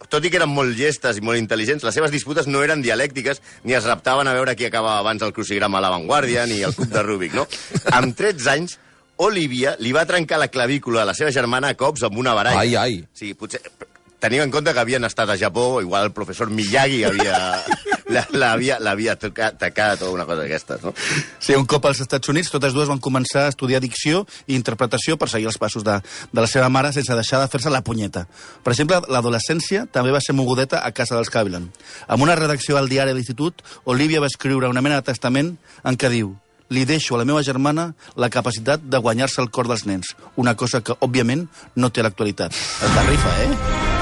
tot 0.09 0.23
i 0.23 0.29
que 0.31 0.37
eren 0.39 0.49
molt 0.49 0.77
llestes 0.77 1.17
i 1.17 1.21
molt 1.21 1.39
intel·ligents, 1.39 1.83
les 1.83 1.93
seves 1.95 2.11
disputes 2.11 2.47
no 2.47 2.61
eren 2.63 2.81
dialèctiques 2.81 3.41
ni 3.67 3.73
es 3.75 3.83
raptaven 3.83 4.27
a 4.27 4.33
veure 4.33 4.55
qui 4.55 4.65
acabava 4.65 4.99
abans 4.99 5.21
el 5.25 5.33
crucigrama 5.33 5.79
a 5.79 5.81
l'avantguàrdia 5.81 6.45
ni 6.47 6.61
el 6.63 6.75
cub 6.75 6.87
de 6.93 7.03
Rubik, 7.03 7.33
no? 7.35 7.47
Amb 7.91 8.15
13 8.15 8.49
anys, 8.53 8.77
Olivia 9.17 9.75
li 9.79 9.91
va 9.91 10.05
trencar 10.05 10.37
la 10.39 10.47
clavícula 10.47 11.01
a 11.01 11.05
la 11.09 11.13
seva 11.17 11.31
germana 11.33 11.73
a 11.73 11.75
cops 11.75 12.03
amb 12.07 12.17
una 12.21 12.33
baralla. 12.37 12.59
Ai, 12.61 12.75
ai. 12.75 13.01
Sí, 13.13 13.33
potser... 13.33 13.61
Teniu 14.17 14.41
en 14.41 14.49
compte 14.49 14.71
que 14.73 14.79
havien 14.81 15.03
estat 15.05 15.29
a 15.29 15.35
Japó, 15.37 15.79
igual 15.81 16.07
el 16.07 16.11
professor 16.13 16.49
Miyagi 16.49 17.03
havia... 17.05 17.63
l'havia 18.09 19.15
tacat 19.17 20.01
o 20.03 20.11
una 20.13 20.25
cosa 20.25 20.43
d'aquestes, 20.43 20.83
no? 20.85 20.93
Sí, 21.39 21.55
un 21.55 21.65
cop 21.65 21.85
als 21.89 22.01
Estats 22.05 22.29
Units, 22.31 22.51
totes 22.53 22.75
dues 22.75 22.89
van 22.89 23.01
començar 23.03 23.45
a 23.45 23.51
estudiar 23.51 23.81
dicció 23.83 24.25
i 24.47 24.55
interpretació 24.55 25.17
per 25.17 25.29
seguir 25.31 25.49
els 25.51 25.59
passos 25.61 25.83
de, 25.83 25.99
de 26.31 26.41
la 26.41 26.47
seva 26.47 26.69
mare 26.69 26.93
sense 26.95 27.15
deixar 27.15 27.41
de 27.43 27.51
fer-se 27.51 27.73
la 27.73 27.83
punyeta. 27.83 28.25
Per 28.63 28.73
exemple, 28.73 29.01
l'adolescència 29.11 29.85
també 29.91 30.15
va 30.15 30.23
ser 30.23 30.35
mogudeta 30.37 30.83
a 30.83 30.91
casa 30.91 31.17
dels 31.17 31.33
Havilland. 31.33 31.71
Amb 32.07 32.23
una 32.23 32.35
redacció 32.39 32.77
al 32.77 32.89
diari 32.89 33.11
de 33.11 33.19
l'institut, 33.19 33.63
Olivia 33.85 34.23
va 34.23 34.31
escriure 34.31 34.69
una 34.71 34.83
mena 34.83 35.01
de 35.01 35.09
testament 35.11 35.55
en 35.83 35.99
què 35.99 36.11
diu 36.13 36.35
li 36.69 36.83
deixo 36.83 37.15
a 37.15 37.21
la 37.21 37.25
meva 37.27 37.43
germana 37.43 37.93
la 38.15 38.29
capacitat 38.29 38.83
de 38.83 38.99
guanyar-se 38.99 39.39
el 39.41 39.51
cor 39.51 39.69
dels 39.71 39.85
nens, 39.87 40.15
una 40.35 40.55
cosa 40.55 40.83
que, 40.83 40.97
òbviament, 40.99 41.47
no 41.75 41.91
té 41.91 42.03
l'actualitat. 42.03 42.51
Es 42.51 42.97
la 42.97 43.07
rifa, 43.07 43.37
eh? 43.45 43.96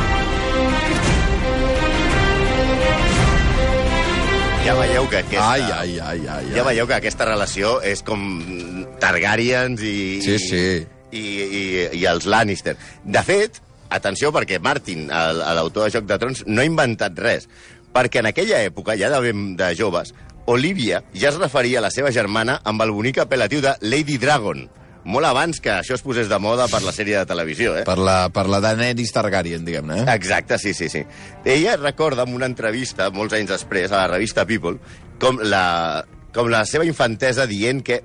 Ja 4.66 4.74
veieu 4.74 5.04
que 5.06 5.20
aquesta... 5.22 5.44
Ai, 5.46 5.62
ai, 5.62 5.92
ai, 6.02 6.22
ai. 6.26 6.46
Ja 6.56 6.64
ai. 6.64 6.66
veieu 6.72 6.88
que 6.90 6.96
aquesta 6.96 7.28
relació 7.28 7.76
és 7.86 8.00
com 8.02 8.18
Targaryens 8.98 9.84
i... 9.86 9.98
Sí, 10.26 10.40
sí. 10.42 10.62
I, 11.14 11.22
i, 11.22 11.62
i 12.00 12.06
els 12.10 12.26
Lannister. 12.26 12.74
De 13.06 13.22
fet, 13.22 13.60
atenció, 13.94 14.32
perquè 14.34 14.58
Martin, 14.58 15.06
l'autor 15.06 15.86
de 15.86 15.94
Joc 15.94 16.08
de 16.10 16.18
Trons, 16.18 16.42
no 16.50 16.64
ha 16.64 16.66
inventat 16.66 17.22
res. 17.22 17.46
Perquè 17.94 18.24
en 18.24 18.32
aquella 18.32 18.64
època, 18.66 18.98
ja 18.98 19.12
de, 19.14 19.20
ben 19.22 19.52
de 19.60 19.70
joves, 19.78 20.16
Olivia 20.50 21.04
ja 21.14 21.30
es 21.30 21.38
referia 21.38 21.78
a 21.78 21.86
la 21.86 21.94
seva 21.94 22.10
germana 22.16 22.58
amb 22.66 22.82
el 22.82 22.96
bonic 22.98 23.22
apel·latiu 23.22 23.62
de 23.62 23.78
Lady 23.86 24.18
Dragon. 24.18 24.66
Molt 25.06 25.28
abans 25.30 25.60
que 25.62 25.70
això 25.70 25.94
es 25.94 26.02
posés 26.02 26.26
de 26.32 26.38
moda 26.42 26.66
per 26.72 26.80
la 26.82 26.92
sèrie 26.96 27.20
de 27.20 27.28
televisió, 27.30 27.76
eh? 27.78 27.84
Per 27.86 27.98
la, 28.02 28.30
per 28.34 28.48
la 28.50 28.58
Daenerys 28.64 29.12
Targaryen, 29.14 29.62
diguem-ne. 29.68 30.00
Eh? 30.02 30.16
Exacte, 30.16 30.58
sí, 30.58 30.74
sí, 30.74 30.90
sí. 30.90 31.04
Ella 31.46 31.76
recorda 31.78 32.26
en 32.26 32.34
una 32.34 32.50
entrevista, 32.50 33.12
molts 33.14 33.38
anys 33.38 33.52
després, 33.54 33.92
a 33.94 34.02
la 34.02 34.08
revista 34.16 34.48
People, 34.50 34.80
com 35.22 35.38
la, 35.46 36.06
com 36.34 36.50
la 36.50 36.64
seva 36.66 36.88
infantesa 36.90 37.46
dient 37.46 37.84
que 37.86 38.02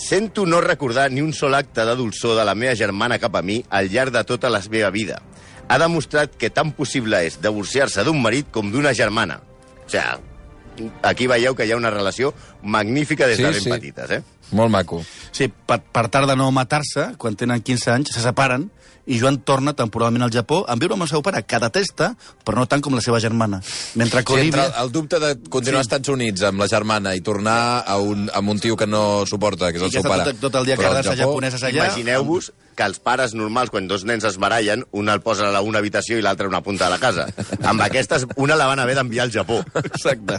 sento 0.00 0.46
no 0.48 0.62
recordar 0.64 1.10
ni 1.12 1.20
un 1.20 1.34
sol 1.36 1.54
acte 1.58 1.84
de 1.84 1.98
dolçor 1.98 2.38
de 2.38 2.48
la 2.48 2.56
meva 2.56 2.72
germana 2.78 3.18
cap 3.20 3.36
a 3.36 3.42
mi 3.44 3.58
al 3.68 3.90
llarg 3.92 4.14
de 4.16 4.24
tota 4.24 4.48
la 4.48 4.62
meva 4.70 4.88
vida. 4.90 5.20
Ha 5.68 5.76
demostrat 5.78 6.38
que 6.40 6.48
tan 6.50 6.72
possible 6.72 7.20
és 7.28 7.36
divorciar-se 7.44 8.02
d'un 8.08 8.16
marit 8.22 8.48
com 8.50 8.72
d'una 8.72 8.94
germana. 8.96 9.42
O 9.84 9.90
sigui, 9.92 10.88
aquí 11.04 11.26
veieu 11.28 11.54
que 11.54 11.66
hi 11.68 11.74
ha 11.74 11.76
una 11.76 11.92
relació 11.92 12.32
magnífica 12.62 13.28
des 13.28 13.36
Sí, 13.36 13.44
de 13.44 13.50
ben 13.52 13.60
sí. 13.60 13.70
petites, 13.70 14.10
eh? 14.10 14.22
Molt 14.52 14.70
maco. 14.72 15.02
Sí, 15.32 15.48
per, 15.48 15.80
per 15.80 16.08
tard 16.10 16.28
de 16.30 16.36
no 16.36 16.50
matar-se, 16.50 17.12
quan 17.18 17.36
tenen 17.38 17.62
15 17.62 17.90
anys, 17.94 18.14
se 18.14 18.22
separen 18.24 18.70
i 19.10 19.16
Joan 19.18 19.40
torna 19.42 19.72
temporalment 19.74 20.22
al 20.22 20.30
Japó 20.30 20.60
a 20.68 20.74
viure 20.78 20.94
amb 20.94 21.02
el 21.02 21.08
seu 21.10 21.22
pare, 21.24 21.40
que 21.48 21.58
detesta, 21.58 22.12
però 22.46 22.60
no 22.60 22.66
tant 22.70 22.82
com 22.84 22.94
la 22.94 23.00
seva 23.02 23.18
germana. 23.18 23.58
Mentre 23.98 24.22
que 24.22 24.34
Sí, 24.36 24.40
entre 24.46 24.60
Olivia... 24.62 24.76
el, 24.78 24.84
el 24.84 24.92
dubte 24.92 25.18
de 25.18 25.30
continuar 25.48 25.80
sí. 25.80 25.88
als 25.88 25.88
Estats 25.88 26.12
Units 26.12 26.42
amb 26.46 26.60
la 26.62 26.68
germana 26.70 27.14
i 27.16 27.22
tornar 27.24 27.82
a 27.86 27.96
un, 27.98 28.28
amb 28.32 28.52
un 28.52 28.60
tio 28.60 28.76
que 28.76 28.86
no 28.86 29.24
suporta, 29.26 29.72
que 29.72 29.80
és 29.80 29.86
el 29.88 29.90
seu 29.90 30.04
pare. 30.04 30.28
tot, 30.30 30.38
tot 30.44 30.58
el 30.60 30.68
dia 30.68 30.76
quedant-se 30.78 31.16
Japó- 31.16 31.32
japoneses 31.32 31.64
allà... 31.64 31.86
Imagineu-vos 31.88 32.52
que 32.76 32.86
els 32.86 33.00
pares 33.02 33.34
normals, 33.34 33.72
quan 33.72 33.88
dos 33.90 34.04
nens 34.06 34.24
es 34.28 34.36
barallen, 34.38 34.84
un 34.92 35.08
el 35.10 35.24
posa 35.24 35.48
a 35.48 35.50
la 35.56 35.64
una 35.64 35.80
habitació 35.82 36.20
i 36.20 36.22
l'altre 36.22 36.46
a 36.46 36.52
una 36.52 36.62
punta 36.62 36.86
de 36.86 36.90
la 36.94 37.00
casa. 37.02 37.26
Amb 37.72 37.82
aquestes, 37.88 38.28
una 38.36 38.54
la 38.54 38.68
van 38.70 38.78
haver 38.84 38.94
d'enviar 39.00 39.26
al 39.26 39.32
Japó. 39.34 39.58
Exacte. 39.82 40.38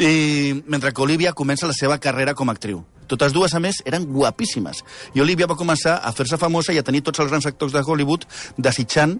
I 0.00 0.62
mentre 0.66 0.94
que 0.94 1.02
Olivia 1.02 1.34
comença 1.36 1.68
la 1.68 1.76
seva 1.76 1.98
carrera 1.98 2.32
com 2.34 2.48
a 2.48 2.56
actriu. 2.56 2.84
Totes 3.10 3.34
dues, 3.34 3.54
a 3.54 3.60
més, 3.60 3.82
eren 3.88 4.06
guapíssimes. 4.06 4.84
I 5.14 5.24
Olivia 5.24 5.48
va 5.50 5.58
començar 5.58 5.98
a 6.02 6.12
fer-se 6.16 6.38
famosa 6.40 6.72
i 6.72 6.80
a 6.80 6.86
tenir 6.86 7.02
tots 7.02 7.20
els 7.20 7.30
grans 7.30 7.46
actors 7.46 7.74
de 7.74 7.82
Hollywood 7.84 8.26
desitjant 8.58 9.18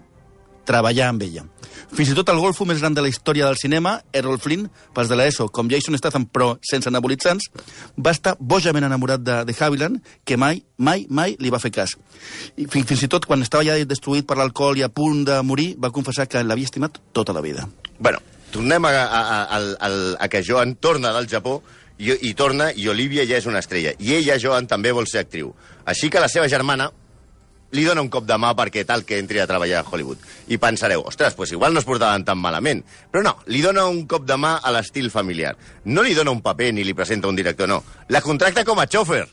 treballar 0.65 1.09
amb 1.11 1.23
ella. 1.25 1.43
Fins 1.93 2.09
i 2.09 2.15
tot 2.17 2.29
el 2.31 2.39
golfo 2.41 2.65
més 2.65 2.79
gran 2.81 2.95
de 2.95 3.03
la 3.03 3.09
història 3.11 3.45
del 3.45 3.59
cinema, 3.59 3.97
Errol 4.15 4.39
Flynn, 4.41 4.69
pels 4.95 5.09
de 5.11 5.17
l'ESO, 5.19 5.49
com 5.53 5.69
Jason 5.69 5.97
Statham, 5.99 6.25
però 6.25 6.53
sense 6.65 6.89
anabolitzants, 6.89 7.49
va 7.97 8.13
estar 8.15 8.35
bojament 8.39 8.87
enamorat 8.87 9.21
de, 9.21 9.37
de 9.49 9.55
Haviland, 9.59 9.99
que 10.25 10.37
mai, 10.37 10.63
mai, 10.77 11.05
mai 11.09 11.35
li 11.39 11.51
va 11.53 11.61
fer 11.61 11.73
cas. 11.75 11.97
I 12.55 12.65
fins, 12.65 12.87
fins 12.89 13.05
i 13.05 13.11
tot 13.11 13.27
quan 13.29 13.45
estava 13.45 13.65
ja 13.67 13.77
destruït 13.85 14.27
per 14.29 14.39
l'alcohol 14.39 14.79
i 14.79 14.87
a 14.87 14.89
punt 14.89 15.25
de 15.27 15.41
morir, 15.45 15.73
va 15.77 15.93
confessar 15.93 16.29
que 16.31 16.43
l'havia 16.43 16.71
estimat 16.71 17.01
tota 17.13 17.35
la 17.35 17.43
vida. 17.45 17.67
Bueno, 17.99 18.23
tornem 18.53 18.85
a, 18.87 18.93
a, 19.03 19.21
a, 19.43 19.59
a, 19.59 19.93
a 20.25 20.31
que 20.31 20.43
Joan 20.45 20.77
torna 20.81 21.13
del 21.13 21.29
Japó 21.29 21.59
i, 21.97 22.11
i 22.29 22.33
torna 22.33 22.71
i 22.75 22.87
Olivia 22.89 23.25
ja 23.29 23.37
és 23.37 23.47
una 23.49 23.61
estrella. 23.63 23.93
I 23.99 24.17
ella, 24.19 24.39
Joan, 24.41 24.67
també 24.67 24.91
vol 24.91 25.07
ser 25.09 25.23
actriu. 25.23 25.53
Així 25.85 26.09
que 26.09 26.21
la 26.23 26.31
seva 26.31 26.49
germana 26.51 26.89
li 27.73 27.83
dona 27.87 28.03
un 28.05 28.09
cop 28.13 28.25
de 28.29 28.37
mà 28.37 28.51
perquè 28.53 28.83
tal 28.85 29.01
que 29.05 29.17
entri 29.17 29.41
a 29.41 29.47
treballar 29.49 29.81
a 29.81 29.87
Hollywood. 29.89 30.21
I 30.53 30.59
pensareu, 30.61 31.01
ostres, 31.09 31.33
pues 31.33 31.51
igual 31.51 31.73
no 31.73 31.81
es 31.81 31.87
portaven 31.89 32.25
tan 32.25 32.37
malament. 32.37 32.83
Però 33.11 33.23
no, 33.25 33.37
li 33.49 33.63
dona 33.65 33.87
un 33.89 34.05
cop 34.07 34.27
de 34.29 34.37
mà 34.37 34.59
a 34.61 34.73
l'estil 34.75 35.09
familiar. 35.11 35.55
No 35.85 36.05
li 36.05 36.13
dona 36.13 36.31
un 36.31 36.43
paper 36.45 36.71
ni 36.73 36.85
li 36.85 36.93
presenta 36.93 37.27
un 37.27 37.35
director, 37.35 37.67
no. 37.69 37.83
La 38.09 38.21
contracta 38.21 38.63
com 38.65 38.79
a 38.79 38.85
xòfer. 38.85 39.25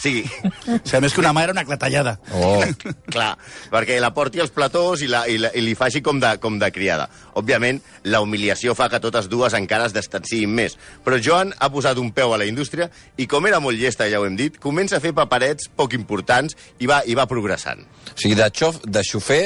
Sigui, 0.00 0.22
O 0.24 0.78
sigui, 0.80 1.00
més 1.04 1.12
que 1.12 1.20
una 1.20 1.32
mà 1.36 1.44
era 1.44 1.52
una 1.52 1.64
clatellada. 1.68 2.14
Oh. 2.32 2.62
Clar, 3.14 3.34
perquè 3.72 3.98
la 4.00 4.12
porti 4.16 4.40
als 4.40 4.52
platós 4.54 5.04
i, 5.04 5.10
la, 5.10 5.26
i, 5.28 5.36
la, 5.42 5.52
i 5.52 5.64
li 5.64 5.74
faci 5.76 6.00
com 6.04 6.20
de, 6.22 6.32
com 6.40 6.56
de 6.60 6.70
criada. 6.72 7.08
Òbviament, 7.36 7.82
la 8.08 8.22
humiliació 8.24 8.74
fa 8.78 8.88
que 8.92 9.02
totes 9.02 9.28
dues 9.28 9.56
encara 9.58 9.90
es 9.90 9.96
distanciïn 9.96 10.52
més. 10.56 10.78
Però 11.04 11.20
Joan 11.20 11.52
ha 11.58 11.70
posat 11.72 12.00
un 12.00 12.12
peu 12.16 12.32
a 12.32 12.40
la 12.40 12.48
indústria 12.48 12.88
i, 13.16 13.28
com 13.30 13.46
era 13.50 13.60
molt 13.60 13.80
llesta, 13.80 14.08
ja 14.10 14.22
ho 14.22 14.28
hem 14.28 14.38
dit, 14.40 14.56
comença 14.62 14.96
a 14.96 15.04
fer 15.04 15.12
paperets 15.16 15.68
poc 15.76 15.96
importants 15.98 16.56
i 16.80 16.88
va, 16.90 17.02
i 17.04 17.18
va 17.18 17.28
progressant. 17.30 17.84
O 18.10 18.16
sigui, 18.16 18.38
de, 18.40 18.48
xof, 18.56 18.80
de 18.88 19.04
xofer 19.06 19.44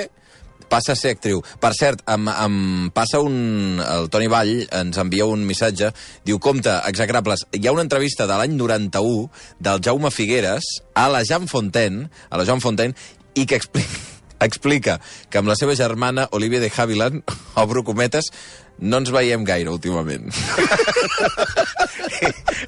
passa 0.68 0.94
a 0.94 0.98
ser 0.98 1.14
actriu. 1.14 1.42
Per 1.60 1.72
cert, 1.76 2.02
em, 2.10 2.30
em 2.30 2.56
passa 2.94 3.20
un... 3.24 3.80
El 3.84 4.08
Toni 4.12 4.30
Vall 4.32 4.54
ens 4.64 4.98
envia 5.00 5.26
un 5.30 5.44
missatge, 5.48 5.92
diu, 6.26 6.40
compte, 6.42 6.72
execrables, 6.90 7.46
hi 7.52 7.66
ha 7.66 7.74
una 7.74 7.84
entrevista 7.86 8.28
de 8.30 8.38
l'any 8.40 8.56
91 8.58 9.28
del 9.64 9.84
Jaume 9.84 10.10
Figueres 10.14 10.64
a 10.94 11.08
la 11.12 11.22
Jean 11.24 11.48
Fontaine, 11.50 12.08
a 12.30 12.40
la 12.40 12.48
Jean 12.48 12.62
Fontaine, 12.64 12.94
i 13.34 13.46
que 13.46 13.58
explica, 13.60 14.02
explica 14.48 14.98
que 15.30 15.40
amb 15.40 15.50
la 15.50 15.56
seva 15.58 15.76
germana, 15.78 16.28
Olivia 16.32 16.60
de 16.62 16.72
Havilland, 16.74 17.22
obro 17.64 17.84
cometes, 17.84 18.30
no 18.78 18.98
ens 18.98 19.12
veiem 19.14 19.44
gaire 19.46 19.70
últimament. 19.70 20.32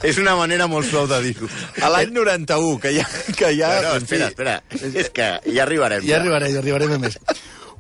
És 0.07 0.19
una 0.21 0.37
manera 0.38 0.67
molt 0.71 0.87
suau 0.88 1.07
de 1.11 1.19
dir-ho. 1.25 1.49
A 1.83 1.91
l'any 1.91 2.12
91, 2.15 2.79
que 2.83 2.93
ja... 2.95 3.07
Que 3.37 3.53
ja 3.57 3.71
No, 3.81 3.88
no, 3.88 3.97
espera, 4.03 4.29
espera. 4.31 4.57
És 4.93 5.11
que 5.15 5.29
ja 5.47 5.65
arribarem. 5.65 6.05
Ja 6.07 6.21
arribaré, 6.21 6.53
ja 6.55 6.61
arribarem 6.62 6.95
a 6.97 7.00
més. 7.03 7.19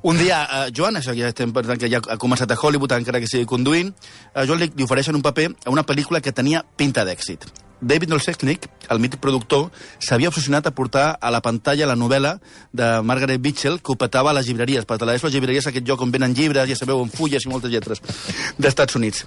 Un 0.02 0.18
dia, 0.18 0.42
uh, 0.44 0.70
Joan, 0.74 0.98
això 1.00 1.14
ja 1.16 1.30
estem 1.32 1.52
pensant 1.56 1.80
que 1.80 1.88
ja 1.90 1.98
ha 1.98 2.18
començat 2.20 2.50
a 2.52 2.58
Hollywood, 2.60 2.92
encara 2.98 3.20
que 3.20 3.30
sigui 3.30 3.48
conduint, 3.48 3.94
a 4.34 4.44
Joan 4.46 4.60
li, 4.60 4.70
li 4.76 4.84
ofereixen 4.84 5.16
un 5.16 5.24
paper 5.24 5.50
a 5.64 5.72
una 5.72 5.86
pel·lícula 5.88 6.20
que 6.20 6.34
tenia 6.36 6.64
pinta 6.76 7.04
d'èxit. 7.08 7.48
David 7.80 8.08
Nolsechnik, 8.08 8.68
el 8.88 9.00
mític 9.02 9.20
productor, 9.20 9.66
s'havia 10.00 10.30
obsessionat 10.30 10.66
a 10.66 10.72
portar 10.72 11.18
a 11.20 11.30
la 11.30 11.42
pantalla 11.44 11.88
la 11.90 11.96
novel·la 11.96 12.38
de 12.72 12.88
Margaret 13.04 13.40
Mitchell 13.42 13.82
que 13.82 13.92
ho 13.92 13.98
petava 14.00 14.30
a 14.30 14.36
les 14.38 14.48
llibreries. 14.48 14.86
Per 14.88 14.96
les 15.04 15.22
llibreries 15.32 15.66
aquest 15.68 15.86
lloc 15.86 16.00
on 16.00 16.12
venen 16.12 16.34
llibres, 16.34 16.68
ja 16.68 16.76
sabeu, 16.76 17.02
amb 17.02 17.12
fulles 17.12 17.44
i 17.44 17.52
moltes 17.52 17.70
lletres, 17.70 18.00
d'Estats 18.56 18.96
Units. 18.96 19.26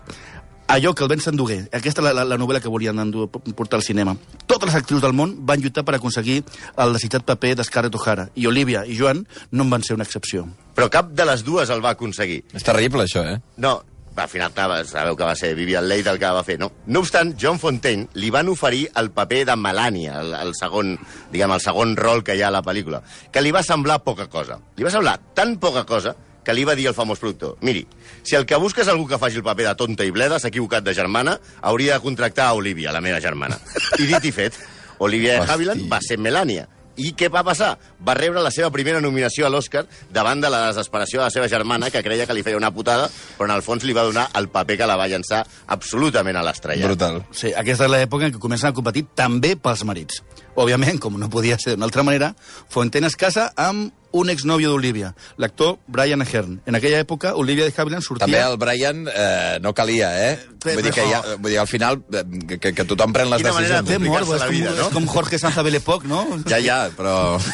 Allò 0.70 0.92
que 0.94 1.02
el 1.02 1.10
vent 1.10 1.22
s'endugué. 1.24 1.64
Aquesta 1.74 2.04
és 2.04 2.06
la, 2.06 2.12
la, 2.14 2.24
la 2.30 2.38
novel·la 2.38 2.60
que 2.62 2.70
volien 2.70 3.02
endur, 3.02 3.26
portar 3.58 3.80
al 3.80 3.86
cinema. 3.86 4.14
Totes 4.46 4.70
les 4.70 4.78
actrius 4.78 5.02
del 5.02 5.16
món 5.18 5.32
van 5.50 5.64
lluitar 5.64 5.82
per 5.86 5.96
aconseguir 5.98 6.44
el 6.78 6.94
desitjat 6.94 7.26
paper 7.26 7.56
de 7.58 7.66
Scarlett 7.66 7.98
O'Hara. 7.98 8.28
I 8.38 8.46
Olivia 8.46 8.84
i 8.86 8.98
Joan 9.00 9.24
no 9.50 9.66
en 9.66 9.74
van 9.74 9.86
ser 9.88 9.98
una 9.98 10.06
excepció. 10.06 10.46
Però 10.78 10.86
cap 10.94 11.10
de 11.18 11.26
les 11.26 11.42
dues 11.48 11.74
el 11.74 11.82
va 11.82 11.96
aconseguir. 11.98 12.44
És 12.54 12.68
terrible, 12.68 13.08
això, 13.10 13.26
eh? 13.26 13.40
No, 13.58 13.80
al 14.14 14.30
final 14.30 14.54
clar, 14.54 14.86
sabeu 14.86 15.18
que 15.18 15.26
va 15.26 15.34
ser 15.40 15.56
Vivian 15.58 15.90
Leigh 15.90 16.14
el 16.14 16.22
que 16.22 16.32
va 16.38 16.46
fer, 16.46 16.60
no? 16.62 16.70
No 16.86 17.02
obstant, 17.02 17.34
John 17.42 17.58
Fontaine 17.58 18.06
li 18.22 18.30
van 18.30 18.54
oferir 18.54 18.86
el 19.02 19.10
paper 19.16 19.46
de 19.50 19.58
Melania, 19.58 20.22
el, 20.22 20.34
el, 20.38 20.54
segon, 20.54 21.00
diguem, 21.34 21.58
el 21.58 21.66
segon 21.66 21.98
rol 21.98 22.22
que 22.24 22.38
hi 22.38 22.46
ha 22.46 22.54
a 22.54 22.58
la 22.60 22.62
pel·lícula, 22.62 23.02
que 23.34 23.42
li 23.42 23.56
va 23.56 23.66
semblar 23.66 24.04
poca 24.06 24.30
cosa. 24.30 24.62
Li 24.78 24.86
va 24.86 24.94
semblar 24.94 25.18
tan 25.34 25.58
poca 25.58 25.88
cosa 25.90 26.14
que 26.50 26.58
li 26.58 26.66
va 26.66 26.74
dir 26.74 26.88
el 26.90 26.98
famós 26.98 27.22
productor, 27.22 27.60
miri, 27.62 27.84
si 28.26 28.34
el 28.40 28.48
que 28.50 28.58
busca 28.58 28.82
és 28.82 28.90
algú 28.90 29.06
que 29.06 29.22
faci 29.22 29.38
el 29.38 29.46
paper 29.46 29.68
de 29.68 29.76
tonta 29.78 30.08
i 30.08 30.10
bleda, 30.16 30.40
s'ha 30.42 30.50
equivocat 30.50 30.82
de 30.88 30.96
germana, 30.98 31.38
hauria 31.62 32.00
de 32.00 32.02
contractar 32.02 32.50
a 32.50 32.58
Olivia, 32.58 32.96
la 32.96 33.04
meva 33.06 33.22
germana. 33.22 33.60
I 34.02 34.10
dit 34.10 34.26
i 34.32 34.34
fet, 34.34 34.58
Olivia 34.98 35.36
de 35.36 35.44
Hosti. 35.44 35.54
Havilland 35.54 35.88
va 35.92 36.02
ser 36.02 36.18
Melania. 36.18 36.66
I 37.00 37.14
què 37.16 37.30
va 37.32 37.46
passar? 37.48 37.70
Va 38.04 38.16
rebre 38.18 38.42
la 38.44 38.50
seva 38.52 38.72
primera 38.76 39.00
nominació 39.00 39.46
a 39.48 39.52
l'Oscar 39.54 39.86
davant 40.12 40.42
de 40.42 40.50
la 40.52 40.66
desesperació 40.66 41.22
de 41.22 41.28
la 41.28 41.32
seva 41.32 41.48
germana, 41.48 41.88
que 41.94 42.02
creia 42.04 42.26
que 42.28 42.36
li 42.36 42.44
feia 42.44 42.60
una 42.60 42.74
putada, 42.76 43.06
però 43.38 43.48
en 43.48 43.54
el 43.56 43.64
fons 43.64 43.86
li 43.88 43.96
va 43.96 44.04
donar 44.10 44.26
el 44.36 44.50
paper 44.52 44.82
que 44.82 44.90
la 44.90 44.98
va 45.00 45.08
llançar 45.08 45.46
absolutament 45.68 46.36
a 46.36 46.44
l'estrella. 46.44 46.90
Brutal. 46.90 47.22
Sí, 47.32 47.54
aquesta 47.56 47.88
és 47.88 47.94
l'època 47.94 48.28
en 48.28 48.36
què 48.36 48.42
comencen 48.42 48.74
a 48.74 48.76
competir 48.76 49.06
també 49.16 49.54
pels 49.56 49.86
marits. 49.88 50.20
Òbviament, 50.60 51.00
com 51.00 51.16
no 51.20 51.30
podia 51.32 51.58
ser 51.62 51.78
d'una 51.78 51.88
altra 51.88 52.04
manera, 52.04 52.34
Fontaine 52.70 53.08
es 53.08 53.16
casa 53.20 53.50
amb 53.56 53.94
un 54.12 54.30
exnòvio 54.30 54.72
d'Olivia, 54.72 55.12
l'actor 55.38 55.78
Brian 55.88 56.22
Ahern. 56.22 56.60
En 56.66 56.76
aquella 56.76 57.00
època, 57.04 57.36
Olivia 57.38 57.68
de 57.68 57.74
Havilland 57.76 58.04
sortia... 58.04 58.26
També 58.26 58.40
el 58.42 58.58
Brian 58.58 59.04
eh, 59.08 59.60
no 59.62 59.74
calia, 59.78 60.10
eh? 60.32 60.40
Bé, 60.64 60.74
Vull 60.80 60.88
dir 60.88 60.94
que, 60.96 61.06
ja, 61.12 61.20
vull 61.38 61.54
dir, 61.54 61.60
al 61.62 61.70
final, 61.70 62.00
eh, 62.18 62.24
que, 62.58 62.74
que 62.74 62.86
tothom 62.90 63.14
pren 63.14 63.30
les 63.30 63.44
Quina 63.44 63.54
manera 63.54 63.84
decisions. 63.84 64.02
Té 64.02 64.10
mort, 64.10 64.26
és, 64.26 64.42
la 64.42 64.48
com, 64.48 64.56
vida, 64.56 64.74
no? 64.80 64.88
és 64.88 64.98
com 64.98 65.08
Jorge 65.14 65.40
Sanza 65.42 65.64
Belepoc, 65.66 66.08
no? 66.10 66.24
Ja, 66.50 66.62
ja, 66.64 66.82
però... 66.98 67.16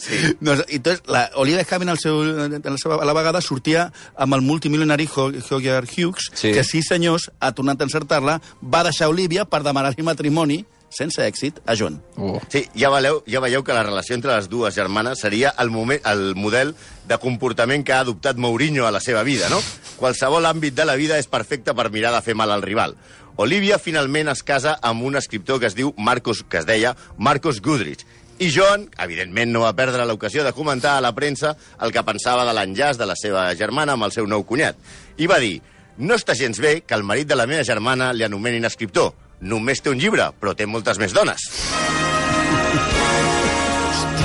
Sí. 0.00 0.16
No, 0.44 0.54
i 0.68 0.76
entonces, 0.76 1.00
la 1.08 1.30
Olivia 1.40 1.62
de 1.62 1.66
Havilland, 1.68 1.94
al 1.94 2.00
seu, 2.00 2.20
a, 2.20 2.48
la 2.48 2.80
seva, 2.80 2.98
a 3.00 3.06
la 3.08 3.14
vegada, 3.16 3.40
sortia 3.44 3.86
amb 4.16 4.36
el 4.36 4.42
multimilionari 4.44 5.08
Hoyer 5.12 5.84
Hughes, 5.84 6.30
Sí. 6.34 6.52
que 6.52 6.64
sí, 6.64 6.82
senyors, 6.84 7.30
ha 7.40 7.52
tornat 7.56 7.80
a 7.80 7.88
encertar-la, 7.88 8.38
va 8.60 8.84
deixar 8.86 9.08
Olivia 9.12 9.44
per 9.48 9.62
demanar-li 9.66 10.04
matrimoni, 10.06 10.62
sense 10.90 11.22
èxit, 11.24 11.60
a 11.66 11.76
John. 11.78 12.00
Uh. 12.16 12.38
Sí, 12.52 12.64
ja 12.76 12.90
veieu, 12.92 13.22
ja 13.30 13.40
veieu 13.40 13.64
que 13.64 13.76
la 13.76 13.84
relació 13.86 14.18
entre 14.18 14.34
les 14.34 14.50
dues 14.50 14.74
germanes 14.74 15.22
seria 15.22 15.54
el, 15.58 15.70
moment, 15.70 16.02
el 16.10 16.34
model 16.34 16.74
de 17.08 17.18
comportament 17.22 17.86
que 17.86 17.94
ha 17.94 18.02
adoptat 18.04 18.36
Mourinho 18.36 18.86
a 18.86 18.92
la 18.94 19.00
seva 19.00 19.22
vida, 19.24 19.48
no? 19.48 19.62
Qualsevol 20.00 20.46
àmbit 20.50 20.74
de 20.76 20.86
la 20.88 20.98
vida 20.98 21.18
és 21.18 21.30
perfecte 21.30 21.74
per 21.78 21.90
mirar 21.94 22.12
de 22.14 22.22
fer 22.26 22.34
mal 22.34 22.50
al 22.50 22.66
rival. 22.66 22.96
Olivia 23.40 23.78
finalment 23.80 24.28
es 24.28 24.42
casa 24.44 24.74
amb 24.84 25.06
un 25.06 25.16
escriptor 25.16 25.60
que 25.60 25.70
es 25.70 25.76
diu 25.78 25.94
Marcos, 25.96 26.42
que 26.42 26.60
es 26.60 26.66
deia 26.68 26.96
Marcos 27.16 27.62
Goodrich. 27.62 28.04
I 28.40 28.48
Joan, 28.52 28.86
evidentment, 28.96 29.50
no 29.52 29.66
va 29.66 29.74
perdre 29.76 30.06
l'ocasió 30.08 30.42
de 30.44 30.54
comentar 30.56 30.94
a 30.96 31.02
la 31.04 31.12
premsa 31.12 31.54
el 31.84 31.92
que 31.92 32.04
pensava 32.04 32.46
de 32.48 32.54
l'enllaç 32.56 32.96
de 32.96 33.08
la 33.08 33.16
seva 33.16 33.42
germana 33.54 33.96
amb 33.96 34.06
el 34.06 34.14
seu 34.16 34.28
nou 34.28 34.46
cunyat. 34.48 34.78
I 35.20 35.28
va 35.28 35.36
dir, 35.42 35.58
no 36.00 36.16
està 36.16 36.32
gens 36.32 36.56
bé 36.60 36.78
que 36.80 36.96
el 36.96 37.04
marit 37.04 37.28
de 37.28 37.36
la 37.36 37.44
meva 37.46 37.66
germana 37.68 38.14
li 38.16 38.24
anomenin 38.24 38.64
escriptor. 38.64 39.12
Només 39.40 39.80
té 39.80 39.88
un 39.88 39.96
llibre, 40.00 40.26
però 40.40 40.52
té 40.56 40.66
moltes 40.68 40.98
més 41.00 41.14
dones. 41.16 41.46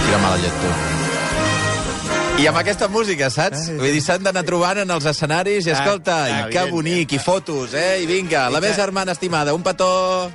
Quina 0.05 0.19
mala 0.21 0.37
llet, 0.43 0.59
tu. 0.61 0.73
I 2.35 2.49
amb 2.49 2.57
aquesta 2.59 2.89
música, 2.91 3.29
saps? 3.31 3.69
Vull 3.79 3.93
dir, 3.95 4.01
s'han 4.03 4.25
d'anar 4.25 4.41
trobant 4.43 4.81
en 4.81 4.89
els 4.91 5.05
escenaris 5.07 5.69
i, 5.69 5.71
escolta, 5.71 6.17
Ah, 6.25 6.39
i 6.41 6.51
que 6.51 6.65
bonic, 6.67 7.13
i 7.15 7.19
fotos, 7.23 7.71
eh? 7.79 8.01
I 8.03 8.09
vinga, 8.09 8.49
la 8.51 8.59
meva 8.59 8.75
germana 8.75 9.15
estimada, 9.15 9.53
un 9.55 9.63
petó... 9.63 9.87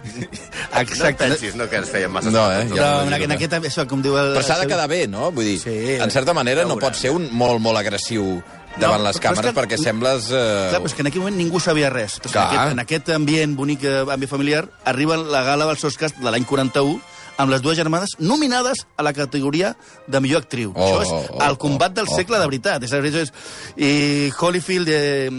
No 0.71 1.09
et 1.09 1.17
pensis, 1.19 1.57
no, 1.59 1.67
que 1.69 1.81
ens 1.81 1.91
feien 1.91 2.13
massa 2.15 2.31
No, 2.31 2.45
eh? 2.55 2.63
No, 2.71 2.77
Ja, 2.79 3.03
en, 3.03 3.13
en 3.27 3.33
aquest, 3.35 3.53
això, 3.59 3.85
com 3.91 4.01
diu 4.01 4.15
el... 4.17 4.31
Però 4.37 4.45
s'ha 4.47 4.57
de 4.63 4.69
quedar 4.71 4.87
bé, 4.89 5.03
no? 5.11 5.29
Vull 5.35 5.45
dir, 5.51 5.59
Sí. 5.61 5.75
en 6.01 6.13
certa 6.15 6.33
manera 6.33 6.65
no 6.65 6.79
pot 6.81 6.95
ser 6.97 7.11
un 7.13 7.27
molt, 7.37 7.61
molt 7.61 7.77
agressiu 7.83 8.39
davant 8.79 9.01
No, 9.03 9.09
les 9.09 9.21
càmeres 9.23 9.51
que- 9.51 9.57
perquè 9.61 9.79
sembles... 9.81 10.31
Eh... 10.31 10.43
Clar, 10.71 10.81
però 10.81 10.91
és 10.91 10.95
que 10.95 11.03
en 11.03 11.11
aquell 11.11 11.25
moment 11.25 11.39
ningú 11.39 11.61
sabia 11.61 11.91
res. 11.91 12.19
Clar. 12.25 12.31
En, 12.33 12.59
aquest, 12.59 12.73
en 12.73 12.85
aquest 12.85 13.15
ambient 13.17 13.57
bonic, 13.57 13.85
eh, 13.85 14.05
ambient 14.07 14.31
familiar, 14.31 14.67
arriba 14.85 15.19
la 15.19 15.43
gala 15.47 15.67
dels 15.71 15.85
Oscars 15.89 16.15
de 16.21 16.31
l'any 16.31 16.47
41 16.49 17.01
amb 17.41 17.55
les 17.55 17.63
dues 17.65 17.79
germanes 17.79 18.13
nominades 18.19 18.85
a 18.97 19.03
la 19.07 19.15
categoria 19.17 19.75
de 20.07 20.21
millor 20.21 20.45
actriu. 20.45 20.75
Oh, 20.75 20.85
Això 20.85 21.03
és 21.03 21.13
oh, 21.31 21.41
el 21.47 21.57
combat 21.59 21.95
del 21.97 22.09
oh, 22.09 22.15
segle 22.15 22.39
de 22.39 22.47
veritat. 22.51 22.85
És, 22.85 22.93
és, 22.93 23.19
és, 23.25 23.33
I 23.81 23.93
Holyfield, 24.37 24.93
eh, 24.93 25.31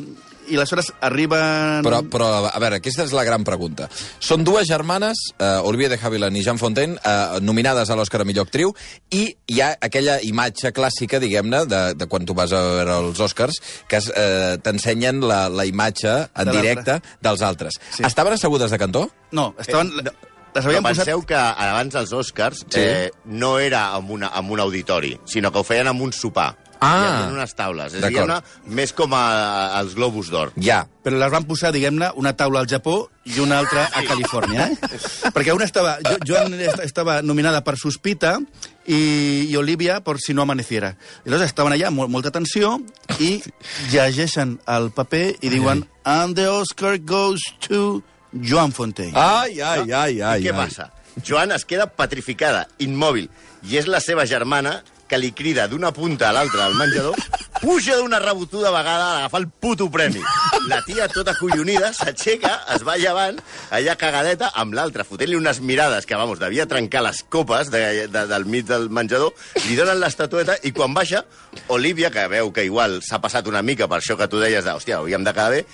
i 0.49 0.55
aleshores 0.57 0.91
arriben... 1.01 1.83
Però, 1.85 2.01
però, 2.09 2.29
a 2.49 2.59
veure, 2.61 2.79
aquesta 2.81 3.05
és 3.05 3.13
la 3.15 3.23
gran 3.27 3.43
pregunta. 3.47 3.87
Són 4.19 4.43
dues 4.47 4.67
germanes, 4.69 5.19
eh, 5.37 5.59
Olivia 5.67 5.89
de 5.91 5.99
Havilland 6.01 6.37
i 6.37 6.43
Jean 6.45 6.57
Fontaine, 6.61 6.97
eh, 6.97 7.39
nominades 7.45 7.89
a 7.89 7.95
l'Oscar 7.99 8.21
a 8.23 8.27
millor 8.27 8.47
actriu, 8.49 8.73
i 9.11 9.27
hi 9.47 9.61
ha 9.61 9.71
aquella 9.81 10.19
imatge 10.25 10.73
clàssica, 10.75 11.19
diguem-ne, 11.21 11.65
de, 11.69 11.81
de 11.99 12.07
quan 12.11 12.25
tu 12.25 12.35
vas 12.37 12.51
a 12.51 12.61
veure 12.79 12.97
els 13.05 13.19
Oscars, 13.21 13.61
que 13.87 14.01
es, 14.01 14.09
eh, 14.15 14.57
t'ensenyen 14.63 15.21
la, 15.25 15.45
la 15.49 15.65
imatge 15.69 16.17
en 16.33 16.49
De 16.51 16.57
directe 16.57 16.99
dels 17.21 17.41
altres. 17.45 17.79
Sí. 17.95 18.03
Estaven 18.07 18.33
assegudes 18.33 18.71
de 18.71 18.81
cantó? 18.81 19.07
No, 19.31 19.53
estaven... 19.59 19.93
Eh, 19.99 20.09
no. 20.09 20.17
Les 20.51 20.65
Però 20.65 20.73
havien 20.73 20.83
posat... 20.83 21.05
penseu 21.05 21.21
que 21.23 21.37
abans 21.39 21.93
els 21.95 22.09
Oscars 22.11 22.65
Sí. 22.65 22.81
eh, 22.81 23.11
no 23.23 23.53
era 23.63 23.85
amb, 23.95 24.09
una, 24.11 24.33
amb 24.35 24.51
un 24.51 24.59
auditori, 24.59 25.13
sinó 25.23 25.47
que 25.47 25.61
ho 25.61 25.63
feien 25.63 25.87
amb 25.87 26.03
un 26.03 26.11
sopar. 26.11 26.49
Ah. 26.81 26.91
Hi 26.97 27.07
havia 27.11 27.33
unes 27.35 27.51
taules. 27.53 27.93
És 27.93 28.15
una, 28.23 28.39
més 28.65 28.91
com 28.97 29.13
a, 29.13 29.21
als 29.77 29.93
Globus 29.93 30.31
d'Or. 30.33 30.51
Ja. 30.57 30.79
Però 31.05 31.17
les 31.21 31.31
van 31.33 31.45
posar, 31.45 31.69
diguem-ne, 31.75 32.07
una 32.17 32.33
taula 32.37 32.63
al 32.63 32.69
Japó 32.69 32.95
i 33.29 33.37
una 33.43 33.59
altra 33.61 33.83
a 33.93 34.01
Califòrnia, 34.07 34.65
eh? 34.65 34.77
Perquè 35.35 35.53
una 35.53 35.67
estava... 35.69 35.99
Jo, 36.01 36.15
Joan 36.25 36.55
est- 36.57 36.81
estava 36.87 37.19
nominada 37.21 37.61
per 37.65 37.75
Sospita 37.77 38.39
i, 38.89 38.97
i 39.49 39.55
Olivia 39.61 39.99
per 40.01 40.17
Si 40.21 40.33
no 40.33 40.41
amaneciera. 40.41 40.95
I 41.25 41.29
llavors 41.29 41.45
estaven 41.51 41.75
allà, 41.77 41.91
molt, 41.93 42.09
molta 42.09 42.33
tensió, 42.33 42.79
i 43.21 43.35
llegeixen 43.93 44.57
el 44.73 44.89
paper 44.95 45.25
i 45.41 45.51
diuen 45.53 45.85
And 46.03 46.33
the 46.35 46.47
Oscar 46.49 46.97
goes 46.97 47.43
to 47.67 48.01
Joan 48.33 48.71
Fontaine. 48.73 49.13
Ai, 49.13 49.59
ai, 49.61 49.85
ai, 49.91 50.21
ai. 50.21 50.39
I 50.41 50.47
què 50.47 50.53
ai. 50.55 50.57
passa? 50.57 50.89
Joan 51.21 51.51
es 51.51 51.65
queda 51.67 51.85
petrificada, 51.91 52.65
immòbil, 52.81 53.27
i 53.69 53.77
és 53.77 53.85
la 53.91 53.99
seva 54.01 54.23
germana 54.25 54.79
que 55.11 55.19
li 55.19 55.33
crida 55.35 55.67
d'una 55.67 55.91
punta 55.91 56.29
a 56.29 56.35
l'altra 56.35 56.69
del 56.69 56.77
menjador, 56.79 57.17
puja 57.59 57.97
d'una 57.99 58.21
rebotuda 58.23 58.71
vegada 58.71 59.07
a 59.09 59.17
agafar 59.17 59.41
el 59.41 59.49
puto 59.49 59.89
premi. 59.91 60.21
La 60.69 60.79
tia, 60.85 61.09
tota 61.11 61.33
collonida, 61.35 61.91
s'aixeca, 61.97 62.53
es 62.71 62.85
va 62.87 62.95
llevant, 63.01 63.41
allà 63.75 63.97
cagadeta, 63.99 64.53
amb 64.55 64.77
l'altra, 64.77 65.03
fotent-li 65.03 65.35
unes 65.35 65.59
mirades 65.59 66.07
que, 66.07 66.15
vamos, 66.15 66.39
devia 66.39 66.67
trencar 66.71 67.03
les 67.03 67.23
copes 67.27 67.73
de, 67.73 68.07
de, 68.07 68.25
del 68.31 68.47
mig 68.47 68.65
del 68.71 68.87
menjador, 68.89 69.35
li 69.67 69.75
donen 69.75 69.99
l'estatueta 69.99 70.55
i 70.63 70.71
quan 70.71 70.95
baixa, 70.95 71.25
Olivia, 71.75 72.13
que 72.13 72.29
veu 72.31 72.53
que 72.55 72.65
igual 72.65 73.01
s'ha 73.03 73.19
passat 73.19 73.51
una 73.51 73.61
mica 73.65 73.91
per 73.91 73.99
això 73.99 74.15
que 74.15 74.31
tu 74.31 74.39
deies 74.39 74.63
de, 74.63 74.71
hòstia, 74.71 75.01
hauríem 75.01 75.27
de 75.27 75.35
quedar 75.35 75.51
bé, 75.51 75.65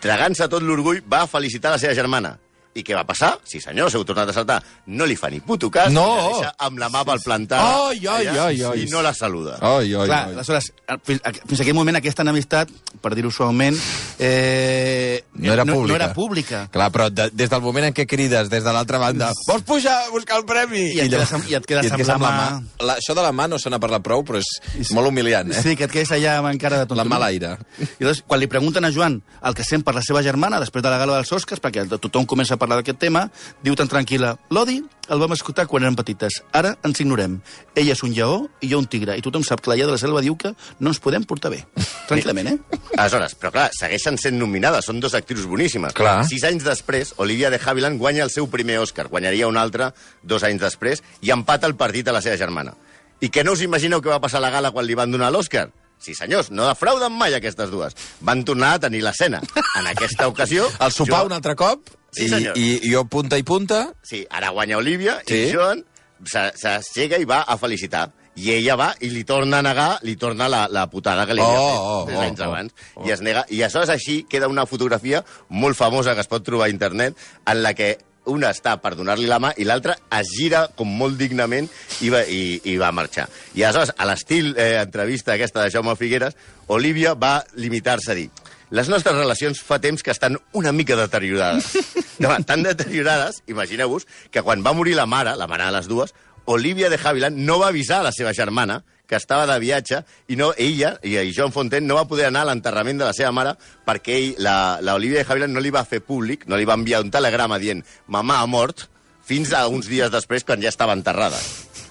tragant-se 0.00 0.48
tot 0.48 0.64
l'orgull, 0.64 1.04
va 1.04 1.26
felicitar 1.28 1.76
la 1.76 1.82
seva 1.82 1.98
germana. 1.98 2.38
I 2.72 2.84
què 2.86 2.94
va 2.94 3.02
passar? 3.02 3.32
Sí, 3.44 3.58
senyor, 3.58 3.90
s'heu 3.90 4.04
tornat 4.06 4.28
a 4.30 4.32
saltar. 4.32 4.60
No 4.94 5.04
li 5.04 5.16
fa 5.18 5.26
ni 5.28 5.40
puto 5.42 5.68
cas, 5.74 5.90
No. 5.92 6.04
la 6.16 6.26
deixa 6.28 6.54
amb 6.66 6.78
la 6.78 6.88
mà 6.88 7.04
pel 7.04 7.18
plantar. 7.24 7.58
Ai, 7.90 7.98
ai, 8.06 8.26
ai, 8.28 8.62
ai. 8.62 8.84
I 8.84 8.86
no 8.92 9.02
la 9.02 9.12
saluda. 9.12 9.56
Ai, 9.60 9.90
ai, 9.94 10.06
Clar, 10.06 10.28
ai. 10.28 10.34
aleshores, 10.34 10.72
fins, 11.02 11.20
fins 11.48 11.58
a 11.60 11.62
aquell 11.64 11.74
moment 11.74 11.96
aquesta 11.98 12.22
enemistat, 12.22 12.70
per 13.02 13.14
dir-ho 13.18 13.30
suaument, 13.34 13.74
eh, 14.20 15.24
No 15.34 15.52
era 15.52 15.64
pública. 15.64 15.86
No, 15.88 15.94
era 15.94 16.12
pública. 16.12 16.60
Clar, 16.72 16.90
però 16.92 17.06
de, 17.10 17.28
des 17.32 17.48
del 17.50 17.62
moment 17.62 17.86
en 17.86 17.94
què 17.94 18.06
crides 18.10 18.50
des 18.50 18.64
de 18.64 18.72
l'altra 18.74 18.98
banda 18.98 19.30
vols 19.46 19.62
pujar 19.62 19.94
a 20.06 20.10
buscar 20.10 20.40
el 20.40 20.44
premi? 20.44 20.82
I 20.96 21.00
et 21.04 21.10
quedes 21.12 21.32
amb- 21.36 21.48
i 21.50 21.54
et 21.54 21.66
quedes 21.66 21.92
amb 21.92 22.04
la 22.08 22.16
mà. 22.18 22.34
La, 22.82 22.96
això 22.98 23.14
de 23.14 23.22
la 23.22 23.30
mà 23.32 23.46
no 23.48 23.58
se 23.58 23.70
n'ha 23.70 23.78
parlat 23.78 24.02
prou, 24.02 24.24
però 24.26 24.40
és 24.42 24.90
molt 24.96 25.08
humiliant, 25.08 25.50
eh? 25.52 25.62
Sí, 25.62 25.76
que 25.78 25.86
et 25.86 25.94
quedes 25.94 26.10
allà 26.16 26.38
amb 26.40 26.50
encara 26.50 26.78
de 26.82 26.86
tonto. 26.86 26.98
La 27.00 27.04
mala 27.08 27.30
aire. 27.30 27.54
I 27.78 28.02
llavors, 28.02 28.24
quan 28.26 28.40
li 28.42 28.48
pregunten 28.50 28.84
a 28.84 28.90
Joan 28.92 29.20
el 29.46 29.54
que 29.54 29.64
sent 29.64 29.84
per 29.86 29.94
la 29.94 30.02
seva 30.02 30.22
germana 30.26 30.58
després 30.60 30.82
de 30.82 30.90
la 30.90 30.98
gala 30.98 31.20
dels 31.20 31.32
Oscars, 31.32 31.62
perquè 31.62 31.86
tothom 31.88 32.26
comença 32.26 32.54
a 32.54 32.60
parlar 32.60 32.80
d'aquest 32.82 32.98
tema, 32.98 33.28
diu 33.62 33.76
tan 33.78 33.88
tranquil·la, 33.88 34.34
l'odi 34.50 34.80
el 35.10 35.18
vam 35.18 35.32
escoltar 35.34 35.64
quan 35.66 35.82
érem 35.82 35.96
petites, 35.98 36.36
ara 36.54 36.76
ens 36.86 37.00
ignorem. 37.02 37.40
Ella 37.74 37.96
és 37.96 38.02
un 38.06 38.12
lleó 38.14 38.44
i 38.62 38.68
jo 38.70 38.78
un 38.78 38.86
tigre, 38.86 39.16
i 39.18 39.22
tothom 39.24 39.42
sap 39.42 39.58
que 39.60 39.70
la 39.72 39.74
llei 39.74 39.86
de 39.88 39.90
la 39.96 39.98
selva 39.98 40.20
diu 40.22 40.36
que 40.38 40.52
no 40.78 40.92
ens 40.92 41.00
podem 41.02 41.24
portar 41.26 41.50
bé. 41.50 41.64
Tranquil·lament, 42.10 42.52
eh? 42.52 42.78
Aleshores, 42.96 43.34
però 43.34 43.50
clar, 43.54 43.68
segueixen 43.74 44.18
sent 44.22 44.38
nominades, 44.38 44.86
són 44.86 45.00
dos 45.02 45.14
actrius 45.20 45.46
boníssimes. 45.46 45.92
Clar. 45.96 46.24
Sis 46.28 46.42
anys 46.48 46.64
després, 46.66 47.14
Olivia 47.22 47.50
de 47.52 47.60
Havilland 47.62 48.00
guanya 48.00 48.24
el 48.26 48.30
seu 48.34 48.48
primer 48.50 48.78
Òscar, 48.82 49.06
guanyaria 49.12 49.48
un 49.48 49.56
altre 49.60 49.92
dos 50.22 50.42
anys 50.48 50.60
després, 50.64 51.02
i 51.22 51.30
empata 51.30 51.68
el 51.70 51.76
partit 51.76 52.08
a 52.08 52.16
la 52.16 52.22
seva 52.24 52.36
germana. 52.40 52.74
I 53.20 53.28
que 53.28 53.44
no 53.44 53.52
us 53.52 53.60
imagineu 53.62 54.00
què 54.00 54.08
va 54.10 54.20
passar 54.20 54.38
a 54.40 54.44
la 54.46 54.50
gala 54.50 54.70
quan 54.72 54.86
li 54.88 54.96
van 54.96 55.12
donar 55.12 55.30
l'Òscar? 55.32 55.68
Sí, 56.00 56.14
senyors, 56.16 56.48
no 56.50 56.64
defrauden 56.64 57.12
mai 57.12 57.34
aquestes 57.36 57.68
dues. 57.68 57.92
Van 58.24 58.40
tornar 58.48 58.70
a 58.74 58.80
tenir 58.80 59.02
l'escena. 59.04 59.42
En 59.76 59.86
aquesta 59.90 60.28
ocasió... 60.30 60.64
El 60.80 60.92
sopar 60.96 61.20
jo- 61.20 61.26
un 61.28 61.34
altre 61.36 61.52
cop, 61.60 61.90
Sí, 62.10 62.24
i, 62.24 62.28
senyor. 62.32 62.56
i, 62.58 62.70
i 62.88 62.92
jo 62.94 63.04
punta 63.04 63.36
i 63.38 63.44
punta, 63.44 63.92
Sí, 64.02 64.24
ara 64.30 64.48
guanya 64.50 64.78
Olivia 64.80 65.18
Sí. 65.28 65.44
i 65.44 65.52
Joan 65.52 65.84
se- 66.24 66.50
s'aixeca 66.56 67.20
i 67.20 67.28
va 67.28 67.42
a 67.44 67.58
felicitar. 67.60 68.08
I 68.36 68.52
ella 68.54 68.76
va 68.78 68.90
i 69.00 69.10
li 69.10 69.24
torna 69.24 69.58
a 69.58 69.62
negar, 69.66 69.88
li 70.06 70.14
torna 70.16 70.46
la, 70.48 70.66
la 70.70 70.86
putada 70.90 71.26
que 71.26 71.34
li 71.34 71.42
havia 71.42 71.58
Oh, 71.60 71.64
fet 71.66 71.80
oh, 71.80 72.04
tres 72.06 72.18
oh, 72.18 72.22
anys 72.28 72.40
oh, 72.40 72.44
abans. 72.50 72.74
oh. 72.94 73.06
I 73.08 73.12
es 73.16 73.20
nega. 73.26 73.44
I 73.50 73.62
aleshores 73.62 73.90
així 73.90 74.22
queda 74.30 74.48
una 74.48 74.66
fotografia 74.70 75.24
molt 75.48 75.76
famosa 75.76 76.14
que 76.14 76.22
es 76.24 76.30
pot 76.30 76.44
trobar 76.46 76.68
a 76.68 76.74
internet 76.74 77.18
en 77.46 77.62
la 77.62 77.74
que 77.74 77.96
una 78.30 78.50
està 78.52 78.76
per 78.78 78.92
donar-li 78.94 79.26
la 79.26 79.40
mà 79.42 79.50
i 79.58 79.64
l'altra 79.64 79.96
es 80.18 80.28
gira 80.36 80.66
com 80.76 80.86
molt 80.86 81.16
dignament 81.18 81.66
i 82.04 82.10
va, 82.12 82.20
i, 82.28 82.60
i 82.64 82.76
va 82.78 82.92
marxar. 82.94 83.26
I 83.56 83.64
aleshores, 83.64 83.94
a 83.96 84.06
l'estil 84.06 84.52
eh, 84.56 84.76
entrevista 84.82 85.34
aquesta 85.34 85.64
de 85.64 85.72
Jaume 85.74 85.96
Figueres, 85.98 86.36
Olivia 86.68 87.14
va 87.18 87.40
limitar-se 87.56 88.12
a 88.12 88.18
dir 88.18 88.28
les 88.70 88.86
nostres 88.86 89.16
relacions 89.16 89.58
fa 89.66 89.80
temps 89.82 90.02
que 90.02 90.12
estan 90.14 90.38
una 90.54 90.70
mica 90.72 90.96
deteriorades. 90.96 91.72
No, 92.20 92.28
tan 92.44 92.60
deteriorades, 92.60 93.38
imagineu-vos, 93.48 94.04
que 94.28 94.42
quan 94.44 94.60
va 94.60 94.74
morir 94.76 94.92
la 94.92 95.06
mare, 95.08 95.32
la 95.40 95.46
mare 95.48 95.64
de 95.64 95.72
les 95.72 95.86
dues, 95.88 96.10
Olivia 96.46 96.90
de 96.90 96.98
Havilland 97.02 97.36
no 97.36 97.58
va 97.60 97.68
avisar 97.68 98.00
a 98.00 98.08
la 98.08 98.12
seva 98.12 98.32
germana 98.34 98.82
que 99.10 99.18
estava 99.18 99.46
de 99.46 99.58
viatge 99.58 100.04
i 100.30 100.36
no, 100.38 100.52
ella 100.56 100.94
i, 101.02 101.16
i 101.18 101.34
John 101.34 101.52
Fontaine 101.52 101.86
no 101.86 101.98
va 101.98 102.06
poder 102.06 102.28
anar 102.28 102.44
a 102.44 102.50
l'enterrament 102.52 103.00
de 103.00 103.08
la 103.08 103.14
seva 103.16 103.32
mare 103.34 103.56
perquè 103.86 104.16
ell, 104.16 104.30
la, 104.38 104.78
la 104.80 104.94
Olivia 104.94 105.24
de 105.24 105.26
Havilland 105.26 105.56
no 105.56 105.62
li 105.62 105.74
va 105.74 105.84
fer 105.84 106.00
públic, 106.06 106.46
no 106.46 106.58
li 106.58 106.68
va 106.68 106.78
enviar 106.78 107.02
un 107.02 107.10
telegrama 107.10 107.58
dient 107.58 107.82
mamà 108.06 108.38
ha 108.40 108.46
mort, 108.50 108.86
fins 109.26 109.52
a 109.54 109.66
uns 109.70 109.90
dies 109.90 110.10
després 110.14 110.46
quan 110.46 110.62
ja 110.62 110.70
estava 110.70 110.94
enterrada. 110.96 111.38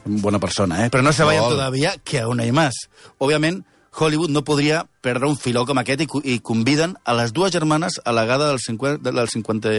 Buena 0.06 0.40
persona, 0.40 0.86
¿eh? 0.86 0.90
Pero 0.90 1.04
no 1.04 1.14
se 1.14 1.24
vayan 1.24 1.44
Molt. 1.44 1.56
todavía, 1.56 1.96
que 2.04 2.22
aún 2.22 2.40
hay 2.40 2.52
más. 2.52 2.90
Obviamente, 3.18 3.68
Hollywood 4.00 4.32
no 4.32 4.46
podria 4.48 4.86
perdre 5.04 5.28
un 5.28 5.38
filó 5.38 5.66
com 5.68 5.78
aquest 5.82 6.06
i, 6.06 6.08
i 6.36 6.40
conviden 6.40 6.96
a 7.04 7.16
les 7.18 7.34
dues 7.36 7.52
germanes 7.52 8.00
a 8.06 8.14
la 8.16 8.26
gada 8.26 8.48
del 8.50 8.60
50, 8.64 9.12
del 9.12 9.30
50, 9.30 9.76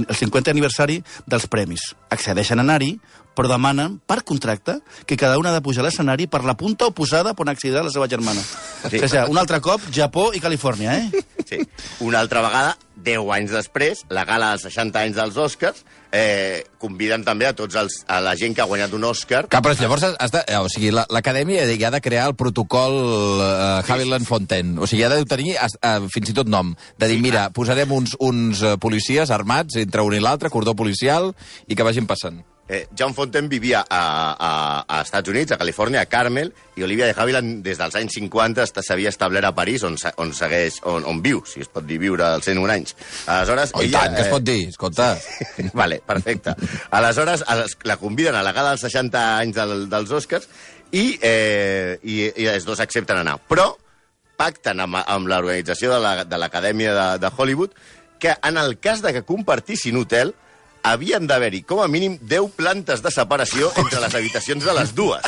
el 0.00 0.18
50 0.22 0.54
aniversari 0.54 1.02
dels 1.26 1.46
premis. 1.52 1.92
Accedeixen 2.10 2.62
a 2.62 2.64
anar-hi, 2.66 2.94
però 3.38 3.50
demanen, 3.52 4.00
per 4.02 4.24
contracte, 4.26 4.80
que 5.06 5.16
cada 5.16 5.38
una 5.38 5.52
ha 5.52 5.58
de 5.58 5.62
pujar 5.62 5.84
a 5.84 5.86
l'escenari 5.86 6.26
per 6.26 6.42
la 6.42 6.56
punta 6.58 6.88
oposada 6.90 7.36
on 7.38 7.52
accedirà 7.52 7.84
la 7.86 7.92
seva 7.94 8.08
germana. 8.10 8.42
Sí. 8.42 8.98
O 8.98 9.06
sigui, 9.06 9.28
un 9.30 9.38
altre 9.38 9.60
cop, 9.62 9.84
Japó 9.94 10.32
i 10.34 10.42
Califòrnia, 10.42 10.96
eh? 10.98 11.22
Sí. 11.48 11.62
Una 12.04 12.20
altra 12.20 12.42
vegada, 12.44 12.74
10 13.00 13.30
anys 13.32 13.54
després, 13.54 14.02
la 14.12 14.26
gala 14.28 14.50
dels 14.52 14.66
60 14.68 15.00
anys 15.00 15.16
dels 15.16 15.36
Oscars, 15.40 15.84
eh, 16.12 16.64
conviden 16.80 17.22
també 17.24 17.46
a 17.48 17.54
tots 17.56 17.76
els, 17.80 17.94
a 18.08 18.18
la 18.24 18.34
gent 18.36 18.54
que 18.56 18.60
ha 18.60 18.66
guanyat 18.68 18.92
un 18.96 19.04
Òscar 19.08 19.46
Clar, 19.48 19.62
però 19.64 19.74
llavors 19.78 20.04
has 20.18 20.32
de, 20.34 20.42
eh, 20.46 20.58
o 20.60 20.68
sigui, 20.68 20.90
la- 20.92 21.06
l'acadèmia 21.08 21.64
ja 21.78 21.88
ha 21.88 21.94
de 21.94 22.00
crear 22.04 22.26
el 22.28 22.34
protocol 22.36 22.98
uh, 23.40 23.80
Havilland 23.86 24.26
Fontaine. 24.28 24.76
O 24.80 24.86
sigui, 24.86 25.04
ha 25.04 25.08
de 25.12 25.24
tenir 25.24 25.56
uh, 25.56 26.08
fins 26.12 26.30
i 26.30 26.36
tot 26.36 26.48
nom. 26.48 26.74
De 26.98 27.08
dir, 27.08 27.18
mira, 27.24 27.48
posarem 27.50 27.92
uns, 27.92 28.16
uns 28.20 28.62
uh, 28.62 28.76
policies 28.80 29.30
armats 29.30 29.76
entre 29.80 30.02
un 30.04 30.14
i 30.16 30.20
l'altre, 30.20 30.50
cordó 30.50 30.74
policial, 30.76 31.32
i 31.68 31.74
que 31.76 31.84
vagin 31.86 32.06
passant. 32.06 32.42
Eh, 32.68 32.86
John 32.94 33.14
Fontaine 33.14 33.48
vivia 33.48 33.80
a, 33.88 34.00
a, 34.38 34.84
a 34.86 35.00
Estats 35.00 35.30
Units, 35.32 35.52
a 35.52 35.56
Califòrnia, 35.56 36.02
a 36.02 36.06
Carmel, 36.06 36.50
i 36.76 36.82
Olivia 36.84 37.06
de 37.08 37.14
Havilland 37.16 37.62
des 37.64 37.78
dels 37.80 37.94
anys 37.96 38.12
50 38.18 38.62
esta- 38.62 38.82
s'havia 38.84 39.08
establert 39.08 39.46
a 39.48 39.54
París, 39.56 39.82
on, 39.88 39.96
on 40.20 40.34
segueix, 40.36 40.76
on, 40.84 41.06
on 41.08 41.22
viu, 41.24 41.40
si 41.48 41.62
es 41.64 41.68
pot 41.72 41.86
dir 41.88 41.96
viure 42.02 42.26
als 42.26 42.44
101 42.44 42.70
anys. 42.74 42.94
Aleshores, 43.26 43.72
Oh, 43.74 43.82
i 43.82 43.88
tant, 43.90 44.14
que 44.14 44.20
es 44.26 44.28
pot 44.28 44.44
dir, 44.44 44.68
escolta. 44.68 45.14
vale, 45.80 46.02
perfecte. 46.04 46.52
Aleshores, 46.90 47.44
la 47.88 47.96
conviden 47.96 48.34
a 48.36 48.42
la 48.44 48.52
gala 48.52 48.74
dels 48.76 48.84
60 48.84 49.22
anys 49.38 49.56
del, 49.56 49.88
dels 49.88 50.10
Oscars 50.20 50.48
i, 50.92 51.18
eh, 51.22 51.98
i, 52.04 52.18
i 52.36 52.46
els 52.52 52.64
dos 52.68 52.80
accepten 52.84 53.16
anar. 53.24 53.38
Però 53.48 53.70
pacten 54.38 54.78
amb, 54.84 55.00
amb 55.06 55.26
l'organització 55.26 55.94
de 55.96 56.02
la- 56.04 56.26
l'Acadèmia 56.38 56.92
de, 56.94 57.06
de 57.24 57.30
Hollywood 57.34 57.72
que 58.20 58.36
en 58.42 58.56
el 58.58 58.76
cas 58.78 59.00
de 59.02 59.12
que 59.14 59.22
compartissin 59.24 59.96
hotel 59.96 60.34
havien 60.92 61.26
d'haver-hi 61.26 61.62
com 61.68 61.80
a 61.84 61.88
mínim 61.88 62.18
10 62.22 62.50
plantes 62.56 63.02
de 63.04 63.10
separació 63.14 63.70
entre 63.76 64.00
les 64.00 64.14
habitacions 64.14 64.64
de 64.64 64.74
les 64.74 64.94
dues. 64.94 65.24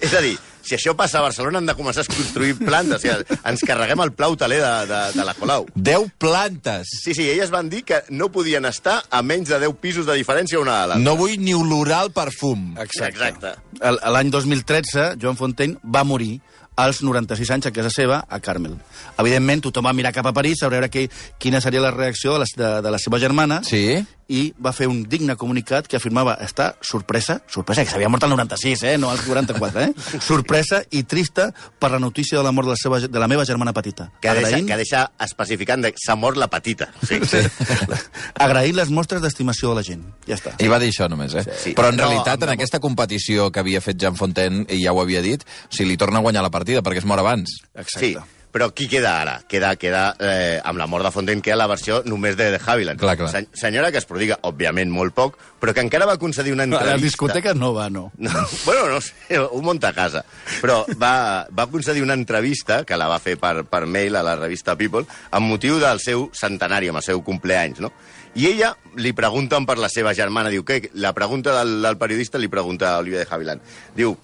És 0.00 0.12
a 0.16 0.20
dir, 0.24 0.36
si 0.64 0.74
això 0.76 0.92
passa 0.96 1.18
a 1.18 1.22
Barcelona 1.24 1.58
han 1.60 1.66
de 1.68 1.74
començar 1.76 2.02
a 2.04 2.08
construir 2.12 2.54
plantes. 2.58 3.00
O 3.00 3.02
sigui, 3.02 3.38
ens 3.48 3.62
carreguem 3.66 4.00
el 4.04 4.12
pla 4.16 4.28
hoteler 4.32 4.60
de, 4.62 4.70
de, 4.88 5.00
de 5.16 5.24
la 5.24 5.34
Colau. 5.36 5.66
10 5.74 6.12
plantes. 6.20 6.88
Sí, 7.02 7.14
sí, 7.16 7.26
elles 7.30 7.50
van 7.52 7.68
dir 7.72 7.82
que 7.84 8.02
no 8.10 8.30
podien 8.32 8.64
estar 8.68 9.00
a 9.10 9.22
menys 9.22 9.48
de 9.52 9.58
10 9.60 9.74
pisos 9.80 10.06
de 10.08 10.16
diferència 10.20 10.60
una 10.60 10.78
de 10.82 10.86
l'altra. 10.92 11.04
No 11.04 11.16
vull 11.20 11.36
ni 11.40 11.52
olorar 11.56 12.04
el 12.06 12.12
perfum. 12.16 12.74
Exacte. 12.80 13.54
El- 13.80 14.00
L'any 14.12 14.30
2013, 14.32 15.14
Joan 15.20 15.36
Fontaine 15.40 15.76
va 15.84 16.04
morir 16.04 16.38
als 16.80 17.02
96 17.04 17.50
anys 17.52 17.66
a 17.68 17.72
casa 17.76 17.90
seva, 17.92 18.22
a 18.28 18.38
Carmel. 18.40 18.78
Evidentment, 19.20 19.60
tothom 19.66 19.84
va 19.84 19.92
mirar 19.92 20.14
cap 20.16 20.24
a 20.30 20.32
París 20.32 20.62
a 20.64 20.70
veure 20.72 20.88
que, 20.88 21.08
quina 21.38 21.60
seria 21.60 21.82
la 21.84 21.90
reacció 21.90 22.32
de 22.38 22.38
la, 22.44 22.46
de, 22.56 22.70
de 22.86 22.90
la 22.94 22.98
seva 23.02 23.18
germana 23.20 23.58
Sí? 23.66 23.98
I 24.30 24.52
va 24.62 24.70
fer 24.72 24.86
un 24.86 25.02
digne 25.10 25.34
comunicat 25.36 25.88
que 25.90 25.98
afirmava 25.98 26.36
estar 26.44 26.76
sorpresa, 26.86 27.40
sorpresa, 27.50 27.82
que 27.84 27.90
s'havia 27.90 28.08
mort 28.08 28.22
el 28.24 28.30
96, 28.30 28.82
eh, 28.86 28.96
no 28.98 29.10
el 29.12 29.18
44, 29.26 29.82
eh? 29.82 29.94
sorpresa 30.22 30.82
i 30.94 31.02
trista 31.02 31.48
per 31.78 31.90
la 31.90 31.98
notícia 31.98 32.38
de 32.38 32.44
la 32.46 32.52
mort 32.54 32.68
de 32.70 32.76
la, 32.76 32.78
seva, 32.78 33.00
de 33.02 33.18
la 33.22 33.26
meva 33.28 33.44
germana 33.48 33.72
petita. 33.74 34.10
Que 34.22 34.30
deixa, 34.32 34.48
Agraint- 34.54 34.68
que 34.70 34.76
deixa 34.78 35.02
especificant 35.26 35.84
que 35.90 35.98
s'ha 35.98 36.14
mort 36.16 36.38
la 36.38 36.46
petita. 36.52 36.92
Sí. 37.02 37.18
sí. 37.26 37.42
agraint 38.46 38.76
les 38.76 38.90
mostres 38.94 39.22
d'estimació 39.22 39.70
de 39.74 39.80
la 39.80 39.84
gent. 39.86 40.04
Ja 40.28 40.36
està. 40.38 40.54
I 40.62 40.68
va 40.70 40.78
dir 40.82 40.90
això 40.92 41.08
només, 41.10 41.34
eh? 41.34 41.44
Sí. 41.60 41.74
Però 41.78 41.90
en 41.90 41.98
No, 42.00 42.06
realitat, 42.06 42.38
amb 42.38 42.48
en 42.48 42.54
aquesta 42.56 42.80
competició 42.80 43.50
que 43.52 43.60
havia 43.60 43.80
fet 43.84 43.98
Jean 44.00 44.16
Fontaine, 44.16 44.64
i 44.70 44.82
ja 44.84 44.92
ho 44.94 45.00
havia 45.02 45.20
dit, 45.24 45.42
o 45.42 45.74
sigui, 45.74 45.90
li 45.90 45.96
torna 46.00 46.20
a 46.20 46.24
guanyar 46.24 46.42
la 46.46 46.52
partida 46.54 46.82
perquè 46.86 47.02
es 47.02 47.08
mor 47.08 47.18
abans. 47.20 47.58
Sí, 47.90 48.14
però 48.50 48.70
qui 48.74 48.88
queda 48.90 49.14
ara? 49.20 49.34
Queda, 49.48 49.74
queda 49.78 50.02
eh, 50.18 50.60
amb 50.64 50.80
la 50.80 50.86
mort 50.90 51.06
de 51.06 51.12
Fontaine, 51.14 51.42
queda 51.42 51.58
la 51.60 51.68
versió 51.70 52.00
només 52.06 52.36
de, 52.38 52.50
de 52.54 52.60
Haviland. 52.60 53.00
Clar, 53.00 53.16
clar. 53.20 53.30
Se 53.30 53.46
senyora 53.62 53.92
que 53.94 54.00
es 54.02 54.08
prodiga, 54.08 54.38
òbviament, 54.48 54.90
molt 54.90 55.14
poc, 55.14 55.38
però 55.62 55.74
que 55.76 55.84
encara 55.84 56.08
va 56.08 56.18
concedir 56.18 56.54
una 56.54 56.66
A 56.66 56.70
entrevista... 56.70 56.96
les 56.96 57.06
discoteques 57.06 57.56
no 57.58 57.72
va, 57.76 57.88
no. 57.90 58.08
No, 58.18 58.30
bueno, 58.66 58.88
no 58.90 59.00
sé, 59.00 59.38
un 59.40 59.64
munta 59.64 59.90
a 59.90 59.96
casa. 59.96 60.24
Però 60.60 60.82
va, 61.00 61.46
va 61.54 61.68
concedir 61.70 62.02
una 62.02 62.18
entrevista, 62.18 62.82
que 62.84 62.98
la 62.98 63.08
va 63.10 63.20
fer 63.22 63.36
per, 63.40 63.64
per 63.70 63.84
mail 63.86 64.18
a 64.18 64.24
la 64.26 64.36
revista 64.38 64.76
People, 64.80 65.06
amb 65.30 65.50
motiu 65.50 65.78
del 65.82 66.02
seu 66.02 66.28
centenari, 66.34 66.90
amb 66.90 67.02
el 67.02 67.06
seu 67.06 67.22
compleanys, 67.26 67.82
no? 67.84 67.92
I 68.38 68.46
ella 68.46 68.74
li 69.02 69.10
pregunten 69.16 69.64
per 69.66 69.74
la 69.82 69.88
seva 69.90 70.12
germana, 70.14 70.52
diu, 70.54 70.62
què? 70.66 70.92
La 71.02 71.10
pregunta 71.16 71.54
del, 71.56 71.80
del 71.82 71.98
periodista 71.98 72.38
li 72.38 72.50
pregunta 72.50 72.92
a 72.92 73.00
Olivia 73.02 73.24
de 73.24 73.26
Havilland. 73.28 73.64
Diu, 73.96 74.14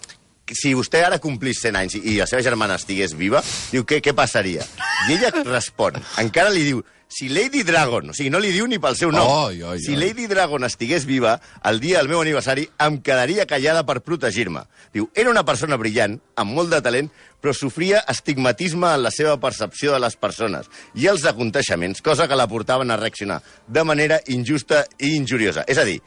si 0.55 0.75
vostè 0.75 1.03
ara 1.07 1.19
complís 1.23 1.63
100 1.65 1.81
anys 1.81 1.97
i, 1.99 2.03
i 2.13 2.19
la 2.21 2.27
seva 2.31 2.45
germana 2.45 2.77
estigués 2.79 3.17
viva, 3.19 3.43
diu, 3.73 3.87
què, 3.89 4.03
què 4.05 4.15
passaria? 4.15 4.67
I 5.09 5.17
ella 5.17 5.33
respon, 5.43 5.99
encara 6.23 6.53
li 6.55 6.63
diu, 6.67 6.85
si 7.09 7.29
Lady 7.29 7.63
Dragon, 7.63 8.11
o 8.11 8.15
sigui, 8.15 8.31
no 8.35 8.41
li 8.43 8.51
diu 8.51 8.67
ni 8.67 8.81
pel 8.83 8.97
seu 8.99 9.13
nom, 9.15 9.29
Ai, 9.47 9.61
ai, 9.63 9.79
si 9.79 9.95
ai. 9.95 10.01
Lady 10.01 10.27
Dragon 10.27 10.67
estigués 10.67 11.07
viva, 11.07 11.37
el 11.71 11.79
dia 11.81 12.01
del 12.01 12.11
meu 12.11 12.21
aniversari 12.21 12.67
em 12.83 12.99
quedaria 12.99 13.47
callada 13.47 13.85
per 13.87 14.01
protegir-me. 14.03 14.65
Diu, 14.95 15.07
era 15.15 15.31
una 15.31 15.45
persona 15.47 15.79
brillant, 15.79 16.19
amb 16.35 16.55
molt 16.57 16.75
de 16.75 16.81
talent, 16.83 17.11
però 17.41 17.55
sofria 17.55 18.03
estigmatisme 18.11 18.91
en 18.91 19.05
la 19.05 19.13
seva 19.15 19.37
percepció 19.39 19.95
de 19.95 20.03
les 20.03 20.17
persones 20.19 20.67
i 20.99 21.07
els 21.07 21.25
aconteixements, 21.31 22.03
cosa 22.03 22.27
que 22.27 22.39
la 22.39 22.49
portaven 22.51 22.91
a 22.91 22.99
reaccionar 22.99 23.39
de 23.69 23.85
manera 23.87 24.19
injusta 24.27 24.83
i 24.99 25.15
injuriosa. 25.15 25.63
És 25.71 25.79
a 25.79 25.87
dir, 25.87 26.01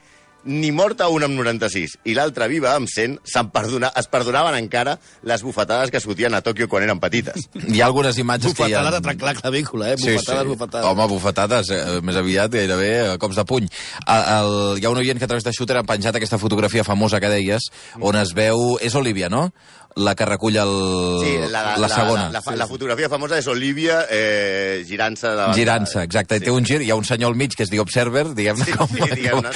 ni 0.44 0.70
morta 0.72 1.08
una 1.12 1.28
amb 1.28 1.38
96 1.38 1.98
i 2.08 2.14
l'altra 2.16 2.48
viva 2.50 2.74
amb 2.76 2.88
100, 2.90 3.18
se'n 3.28 3.50
perdona, 3.54 3.90
es 3.98 4.08
perdonaven 4.10 4.56
encara 4.58 4.96
les 5.26 5.42
bufetades 5.44 5.90
que 5.92 6.00
es 6.00 6.06
fotien 6.06 6.34
a 6.34 6.42
Tòquio 6.44 6.68
quan 6.70 6.84
eren 6.86 7.00
petites. 7.02 7.48
Hi 7.60 7.80
ha 7.80 7.88
algunes 7.88 8.18
imatges 8.18 8.54
que 8.54 8.68
hi 8.68 8.74
ha... 8.74 8.80
Bufetada 8.80 8.96
de 8.96 9.02
trencar 9.04 9.28
la 9.30 9.34
clavícula, 9.38 9.90
eh? 9.92 9.98
Bufetades, 10.00 10.46
bufetades. 10.48 10.88
Home, 10.90 11.08
bufetades, 11.10 11.72
eh, 11.74 11.98
més 12.06 12.20
aviat 12.20 12.54
gairebé 12.54 12.90
eh, 13.00 13.18
cops 13.22 13.40
de 13.40 13.46
puny. 13.48 13.68
El, 14.06 14.24
el, 14.36 14.54
hi 14.80 14.86
ha 14.86 14.94
un 14.94 15.02
oient 15.02 15.20
que 15.20 15.28
a 15.28 15.30
través 15.30 15.46
de 15.46 15.54
Shooter 15.56 15.80
ha 15.80 15.86
penjat 15.88 16.16
aquesta 16.16 16.40
fotografia 16.40 16.86
famosa 16.86 17.20
que 17.20 17.32
deies, 17.32 17.70
on 18.00 18.18
es 18.20 18.34
veu... 18.36 18.78
És 18.80 18.94
Olivia, 18.96 19.28
no? 19.28 19.50
La 19.96 20.14
que 20.14 20.24
recull 20.24 20.56
el, 20.56 20.70
Sí, 21.20 21.32
la, 21.50 21.76
la 21.76 21.88
segona. 21.88 22.28
La, 22.30 22.38
la, 22.38 22.42
la, 22.46 22.56
la 22.62 22.66
fotografia 22.70 23.08
famosa 23.10 23.38
és 23.40 23.46
Olivia 23.50 24.04
eh, 24.08 24.84
girant-se... 24.86 25.26
davant 25.34 25.50
de- 25.54 25.58
Girant-se, 25.60 26.02
exacte. 26.06 26.38
Sí. 26.38 26.44
Té 26.46 26.50
un 26.54 26.64
gir, 26.64 26.78
hi 26.86 26.90
ha 26.90 26.96
un 26.96 27.04
senyor 27.04 27.32
al 27.32 27.36
mig 27.36 27.54
que 27.58 27.64
es 27.66 27.70
diu 27.72 27.82
Observer, 27.82 28.28
diguem-ne. 28.34 28.64
Sí, 28.64 28.72
com, 28.78 28.88
sí, 28.88 29.08
diguem-ne. 29.18 29.50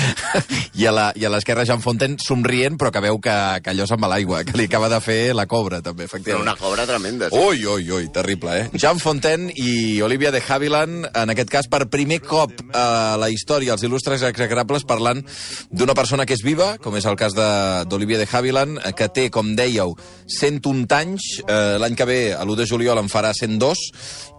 I 0.74 0.86
a 0.90 0.92
la- 0.92 1.12
i 1.14 1.24
a 1.24 1.30
l'esquerra 1.30 1.64
Jean 1.64 1.80
Fontaine 1.80 2.16
somrient, 2.18 2.76
però 2.80 2.90
que 2.90 3.00
veu 3.04 3.20
que, 3.22 3.36
que 3.62 3.70
allò 3.72 3.86
se'n 3.86 4.02
va 4.02 4.10
l'aigua, 4.10 4.42
que 4.44 4.56
li 4.58 4.66
acaba 4.66 4.88
de 4.90 4.98
fer 5.04 5.18
la 5.38 5.46
cobra, 5.46 5.80
també, 5.80 6.04
Però 6.08 6.10
efectivament. 6.16 6.48
una 6.48 6.56
cobra 6.58 6.84
tremenda. 6.90 7.30
Sí. 7.30 7.38
Ui, 7.38 7.64
ui, 7.66 7.86
ui, 8.00 8.08
terrible, 8.12 8.58
eh? 8.60 8.68
Jean 8.74 8.98
Fontaine 8.98 9.52
i 9.54 10.00
Olivia 10.02 10.32
de 10.34 10.42
Havilland, 10.46 11.06
en 11.14 11.30
aquest 11.30 11.48
cas, 11.54 11.68
per 11.70 11.86
primer 11.88 12.20
cop 12.26 12.52
a 12.74 13.14
la 13.20 13.30
història, 13.30 13.72
els 13.78 13.86
il·lustres 13.86 14.26
execrables, 14.26 14.84
parlant 14.84 15.22
d'una 15.70 15.94
persona 15.94 16.26
que 16.26 16.34
és 16.34 16.42
viva, 16.42 16.74
com 16.82 16.96
és 16.98 17.06
el 17.06 17.16
cas 17.16 17.32
de- 17.38 17.84
d'Olivia 17.88 18.18
de 18.18 18.28
Havilland, 18.30 18.82
eh, 18.84 18.92
que 18.98 19.08
té, 19.14 19.30
com 19.30 19.54
dèieu, 19.54 19.94
101 20.26 20.86
anys, 20.96 21.26
eh, 21.44 21.76
l'any 21.80 21.96
que 21.96 22.06
ve, 22.08 22.18
a 22.34 22.42
l'1 22.44 22.56
de 22.60 22.66
juliol, 22.68 23.00
en 23.00 23.10
farà 23.12 23.32
102, 23.36 23.82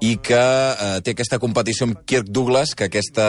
i 0.01 0.15
que 0.23 0.41
eh, 0.41 1.01
té 1.05 1.15
aquesta 1.15 1.39
competició 1.41 1.89
amb 1.89 2.01
Kirk 2.05 2.29
Douglas, 2.29 2.75
que 2.75 2.89
aquesta, 2.89 3.27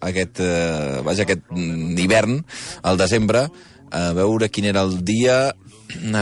aquest, 0.00 0.40
eh, 0.40 1.02
vaja, 1.06 1.26
aquest 1.26 1.46
mm, 1.50 1.94
hivern, 2.04 2.40
al 2.82 3.00
desembre, 3.00 3.46
a 3.94 4.08
veure 4.16 4.50
quin 4.50 4.66
era 4.66 4.82
el 4.82 4.98
dia, 5.06 5.54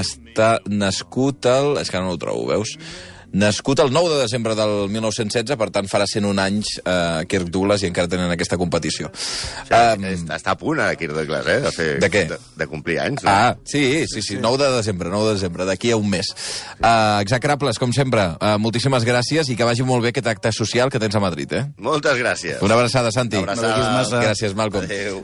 està 0.03 0.59
nascut 0.69 1.47
el... 1.49 1.79
És 1.81 1.91
que 1.91 2.01
no 2.03 2.13
ho 2.13 2.21
trobo, 2.21 2.49
veus? 2.51 2.77
Nascut 3.33 3.81
el 3.81 3.93
9 3.93 4.11
de 4.15 4.21
desembre 4.23 4.55
del 4.55 4.89
1916, 4.93 5.57
per 5.57 5.71
tant 5.73 5.89
farà 5.89 6.05
101 6.09 6.39
anys 6.43 6.75
eh, 6.85 7.25
Kirk 7.31 7.49
Douglas 7.53 7.83
i 7.83 7.89
encara 7.89 8.11
tenen 8.13 8.31
aquesta 8.35 8.59
competició. 8.61 9.09
O 9.09 9.17
sigui, 9.17 9.81
Um, 9.83 10.05
està, 10.09 10.37
està 10.37 10.53
a 10.53 10.59
punt, 10.61 10.79
ara, 10.81 10.95
Kirk 11.01 11.15
Douglas, 11.17 11.47
eh? 11.49 11.59
De, 11.65 11.71
fer, 11.73 11.87
De 12.03 12.09
què? 12.13 12.23
De, 12.29 12.37
de 12.61 12.67
complir 12.69 12.99
anys. 13.01 13.23
No? 13.25 13.31
Ah, 13.33 13.57
sí, 13.65 14.05
sí, 14.11 14.23
sí, 14.23 14.37
9 14.41 14.59
de 14.63 14.71
desembre, 14.77 15.09
9 15.13 15.29
de 15.31 15.35
desembre, 15.39 15.65
d'aquí 15.69 15.91
a 15.93 15.97
un 15.97 16.09
mes. 16.13 16.29
Uh, 16.79 17.21
execrables, 17.25 17.79
com 17.81 17.93
sempre, 17.97 18.27
uh, 18.37 18.57
moltíssimes 18.61 19.05
gràcies 19.09 19.49
i 19.53 19.57
que 19.57 19.65
vagi 19.69 19.85
molt 19.87 20.05
bé 20.05 20.13
aquest 20.13 20.29
acte 20.33 20.53
social 20.53 20.93
que 20.93 21.01
tens 21.03 21.17
a 21.17 21.21
Madrid, 21.25 21.53
eh? 21.57 21.65
Moltes 21.79 22.19
gràcies. 22.21 22.61
Una 22.63 22.77
abraçada, 22.79 23.11
Santi. 23.15 23.41
Una 23.41 23.57
abraçada. 23.57 24.23
Gràcies, 24.29 24.55
Malcolm. 24.59 24.85
Adéu. 24.85 25.23